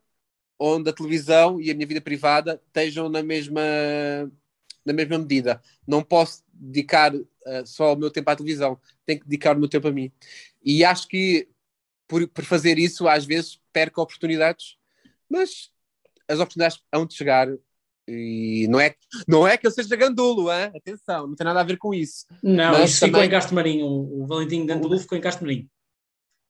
[0.59, 3.61] onde a televisão e a minha vida privada estejam na mesma,
[4.85, 5.61] na mesma medida.
[5.87, 7.13] Não posso dedicar
[7.45, 10.11] eh, só o meu tempo à televisão, tenho que dedicar o meu tempo a mim.
[10.63, 11.47] E acho que
[12.07, 14.77] por, por fazer isso, às vezes perco oportunidades,
[15.29, 15.71] mas
[16.27, 17.47] as oportunidades hão de chegar.
[18.11, 18.95] E não é,
[19.27, 20.71] não é que eu seja gandulo, hein?
[20.75, 22.25] atenção, não tem nada a ver com isso.
[22.41, 23.85] Não, Mas isso ficou também- em Castro Marinho.
[23.87, 25.67] O, Valentim Dantulu ficou em Castro Marinho.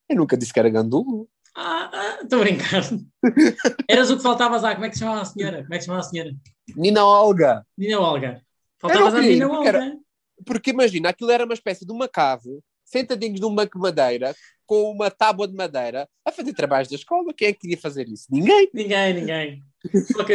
[0.08, 1.30] Eu nunca disse que era gandulo.
[1.56, 2.82] Ah, ah, estou a brincar.
[3.90, 4.74] Eras o que faltavas à.
[4.74, 5.62] Como é que se chamava a senhora?
[5.64, 6.32] Como é que se chamava a senhora?
[6.76, 7.66] Nina Olga.
[7.78, 8.42] Nina Olga.
[8.80, 9.68] Faltavas à Nina Olga.
[9.70, 9.98] era-
[10.46, 14.34] Porque imagina, aquilo era uma espécie de uma cave, sentadinhos num banco de madeira,
[14.66, 17.34] com uma tábua de madeira, a fazer trabalhos da escola.
[17.36, 18.26] Quem é que queria fazer isso?
[18.32, 19.64] Ninguém, Ninguém, ninguém.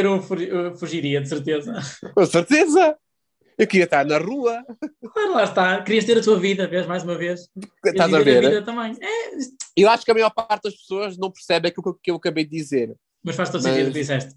[0.09, 1.75] Um fu- uh, fugiria, de certeza.
[2.15, 2.97] com certeza.
[3.57, 4.65] Eu queria estar na rua.
[5.13, 5.81] Claro, lá está.
[5.83, 7.49] Querias ter a tua vida, vês, mais uma vez.
[7.85, 8.39] Estás a ver?
[8.39, 8.97] a vida também.
[9.01, 9.37] É,
[9.77, 12.51] Eu acho que a maior parte das pessoas não percebe aquilo que eu acabei de
[12.51, 12.97] dizer.
[13.23, 14.35] mas faz todo Mas- sentido o que disseste.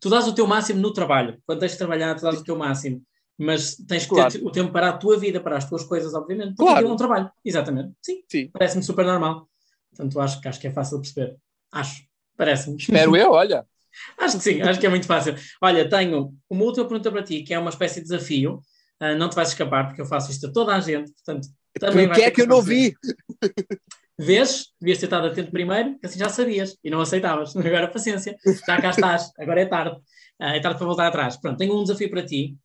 [0.00, 1.40] Tu dás o teu máximo no trabalho.
[1.46, 3.02] Quando tens de trabalhar, tu dás o teu máximo.
[3.38, 4.32] Mas tens que Claro.
[4.32, 6.48] ter o tempo para a tua vida, para as tuas coisas, obviamente.
[6.48, 6.76] Porque Claro.
[6.78, 7.30] aquilo é um trabalho.
[7.44, 7.92] Exatamente.
[8.02, 8.22] Sim.
[8.28, 8.50] Sim.
[8.52, 9.48] Parece-me super normal.
[9.90, 11.36] Portanto, acho, que- acho que é fácil de perceber.
[11.72, 12.02] Acho.
[12.36, 12.76] Parece-me.
[12.76, 13.64] Espero eu, olha.
[14.18, 15.34] Acho que sim, acho que é muito fácil.
[15.60, 18.60] Olha, tenho uma última pergunta para ti, que é uma espécie de desafio.
[19.00, 22.08] Ah, não te vais escapar, porque eu faço isto a toda a gente, portanto, também
[22.08, 22.94] Porque é que eu não vi?
[24.18, 24.66] Vês?
[24.80, 27.54] Devias ter estado atento primeiro, que assim já sabias e não aceitavas.
[27.56, 28.36] Agora, paciência,
[28.66, 29.96] já cá estás, agora é tarde.
[30.40, 31.36] Ah, é tarde para voltar atrás.
[31.36, 32.56] Pronto, tenho um desafio para ti.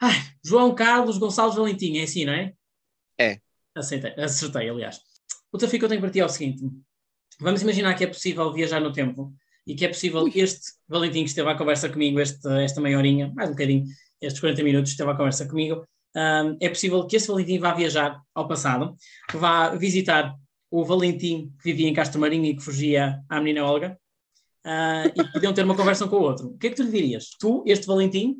[0.00, 0.14] Ai,
[0.44, 2.52] João Carlos Gonçalves Valentim, é assim, não é?
[3.18, 3.40] É.
[3.74, 5.00] Aceitei, acertei, aliás.
[5.50, 6.62] O desafio que eu tenho para ti é o seguinte:
[7.40, 9.32] vamos imaginar que é possível viajar no tempo
[9.68, 13.30] e que é possível este Valentim que esteve à conversa comigo este, esta meia horinha,
[13.36, 13.84] mais um bocadinho,
[14.18, 15.86] estes 40 minutos, esteve à conversa comigo.
[16.16, 18.96] ahm, é possível que esse Valentim vá viajar ao passado,
[19.34, 20.34] vá visitar
[20.70, 23.98] o Valentim que vivia em Castro Marinho e que fugia à menina Olga,
[24.64, 26.48] ah, e podiam ter uma conversa um com o outro.
[26.48, 27.28] O que é que tu lhe dirias?
[27.38, 28.36] Tu, este Valentim,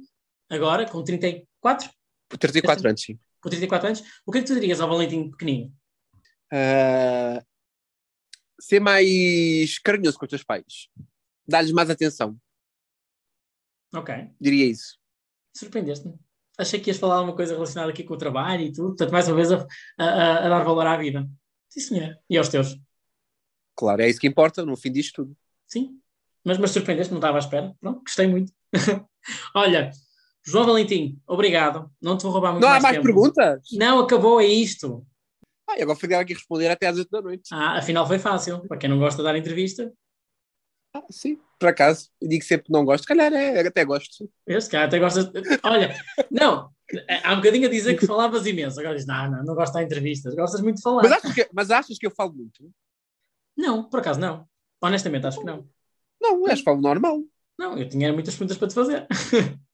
[0.48, 1.90] agora com 34,
[2.26, 3.18] Por 34 anos, sim.
[3.42, 5.70] com 34 anos, o que é que tu dirias ao Valentim pequenino?
[6.50, 7.42] Ah,
[8.58, 10.88] ser mais carinhoso com os teus pais.
[11.49, 12.36] Dar-lhes mais atenção.
[13.94, 14.99] Ok, Diria isso.
[15.57, 16.14] surpreendeste-me.
[16.59, 19.26] Achei que ias falar uma coisa relacionada aqui com o trabalho e tudo, portanto, mais
[19.28, 21.28] uma vez a, a- a dar valor à vida.
[21.68, 22.18] Sim, senhor.
[22.28, 22.76] E aos teus?
[23.76, 25.36] Claro, é isso que importa no fim disto tudo.
[25.66, 26.01] Sim.
[26.44, 27.74] Mas, mas surpreendeste, não estava à espera.
[27.80, 28.53] Pronto, gostei muito.
[29.55, 29.90] Olha,
[30.44, 31.90] João Valentim, obrigado.
[32.03, 33.05] Não te vou roubar muito não há mais, tempo.
[33.07, 33.62] perguntas?
[33.72, 35.07] Não, acabou, é isto.
[35.68, 37.49] Ah, agora fui aqui responder até às 8 da noite.
[37.53, 38.66] Ah, afinal foi fácil.
[38.66, 39.92] Para quem não gosta de dar entrevista,
[40.95, 42.11] Ah, sim, por acaso.
[42.20, 43.03] Digo sempre que não gosto.
[43.03, 44.30] Se calhar é, até gosto.
[44.47, 45.30] eu se calhar até gostas.
[45.62, 45.95] Olha,
[46.30, 46.70] não,
[47.24, 48.80] há um bocadinho a dizer que falavas imenso.
[48.80, 50.34] Agora dizes, não, não, não gosto de entrevistas.
[50.34, 51.03] Gostas muito de falar.
[51.03, 52.70] Mas achas, que, mas achas que eu falo muito?
[53.57, 54.47] Não, por acaso não.
[54.80, 55.68] Honestamente, acho que não.
[56.20, 57.22] Não, acho que falo normal.
[57.59, 59.07] Não, eu tinha muitas perguntas para te fazer.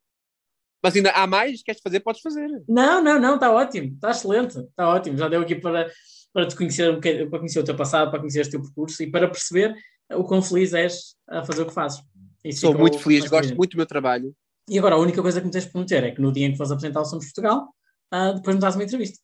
[0.83, 1.62] Mas ainda há mais?
[1.62, 2.01] Queres fazer?
[2.01, 2.47] Podes fazer.
[2.69, 5.17] Não, não, não, está ótimo, está excelente, está ótimo.
[5.17, 5.91] Já deu aqui para,
[6.31, 9.11] para te conhecer um para conhecer o teu passado, para conhecer o teu percurso e
[9.11, 9.75] para perceber
[10.12, 12.02] o quão feliz és a fazer o que fazes.
[12.44, 14.34] Isso Sou muito feliz, gosto muito do meu trabalho.
[14.68, 16.52] E agora a única coisa que me tens de prometer é que no dia em
[16.52, 17.68] que fores apresentar o Somos Portugal,
[18.11, 19.18] ah, depois me dás uma entrevista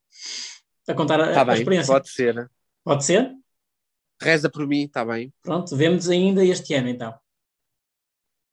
[0.89, 1.93] a contar a, Está a bem, experiência.
[1.93, 2.51] pode ser.
[2.85, 3.31] Pode ser?
[4.21, 5.33] Reza por mim, está bem.
[5.43, 7.11] Pronto, vemos ainda este ano então.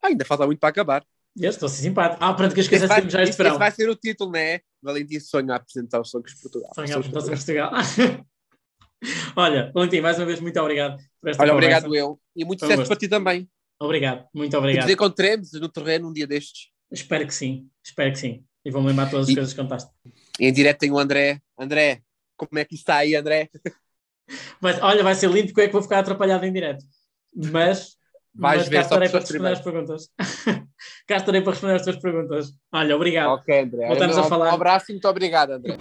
[0.02, 1.06] Ah, ainda falta muito para acabar.
[1.36, 2.24] Eu estou a ser simpático.
[2.24, 2.70] Ah, pronto, que vai,
[3.02, 3.58] temos já este esse- esse verão.
[3.60, 4.62] vai ser o título, não é?
[4.82, 6.72] Valentim sonha a apresentar os Sons de Portugal.
[6.74, 7.70] Sonhar Sons de para Portugal.
[7.72, 8.26] Portugal.
[9.36, 11.78] Olha, Valentim, mais uma vez, muito obrigado por esta Olha, conversa.
[11.88, 12.20] obrigado eu.
[12.36, 13.48] E muito Foi sucesso para ti também.
[13.80, 14.84] Obrigado, muito E obrigado.
[14.86, 16.70] nos encontremos no terreno um dia destes.
[16.92, 18.44] Espero que sim, espero que sim.
[18.66, 19.92] E vou-me lembrar todas as E- coisas que contaste.
[20.40, 21.40] Em direto tem o André.
[21.58, 22.02] André,
[22.36, 23.50] como é que está aí, André?
[24.60, 26.84] Vai- olha, vai ser lindo porque é que vou ficar atrapalhado em direto.
[27.36, 27.96] Mas
[28.40, 30.10] Vais Mas ver cá estarei para responder às perguntas.
[31.08, 32.52] cá estarei para responder às tuas perguntas.
[32.72, 33.30] Olha, obrigado.
[33.32, 33.88] Ok, André.
[33.88, 34.52] Voltamos a falar.
[34.52, 35.76] Um abraço e muito obrigado, André.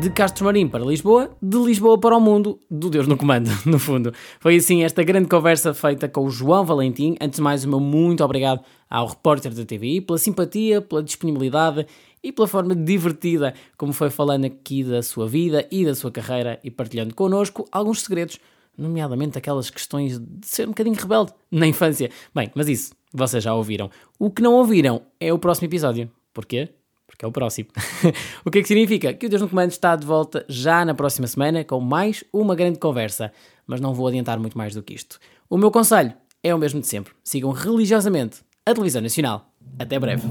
[0.00, 3.80] De Castro Marim para Lisboa, de Lisboa para o mundo, do Deus no comando, no
[3.80, 4.12] fundo.
[4.38, 7.16] Foi assim esta grande conversa feita com o João Valentim.
[7.20, 11.84] Antes de mais, o meu muito obrigado ao repórter da TVI pela simpatia, pela disponibilidade
[12.22, 16.60] e pela forma divertida como foi falando aqui da sua vida e da sua carreira
[16.62, 18.38] e partilhando connosco alguns segredos,
[18.76, 22.08] nomeadamente aquelas questões de ser um bocadinho rebelde na infância.
[22.32, 23.90] Bem, mas isso vocês já ouviram.
[24.16, 26.08] O que não ouviram é o próximo episódio.
[26.32, 26.68] Porquê?
[27.08, 27.70] Porque é o próximo.
[28.44, 29.12] o que é que significa?
[29.14, 32.54] Que o Deus no Comando está de volta já na próxima semana com mais uma
[32.54, 33.32] grande conversa.
[33.66, 35.18] Mas não vou adiantar muito mais do que isto.
[35.50, 37.12] O meu conselho é o mesmo de sempre.
[37.24, 39.50] Sigam religiosamente a televisão nacional.
[39.78, 40.28] Até breve.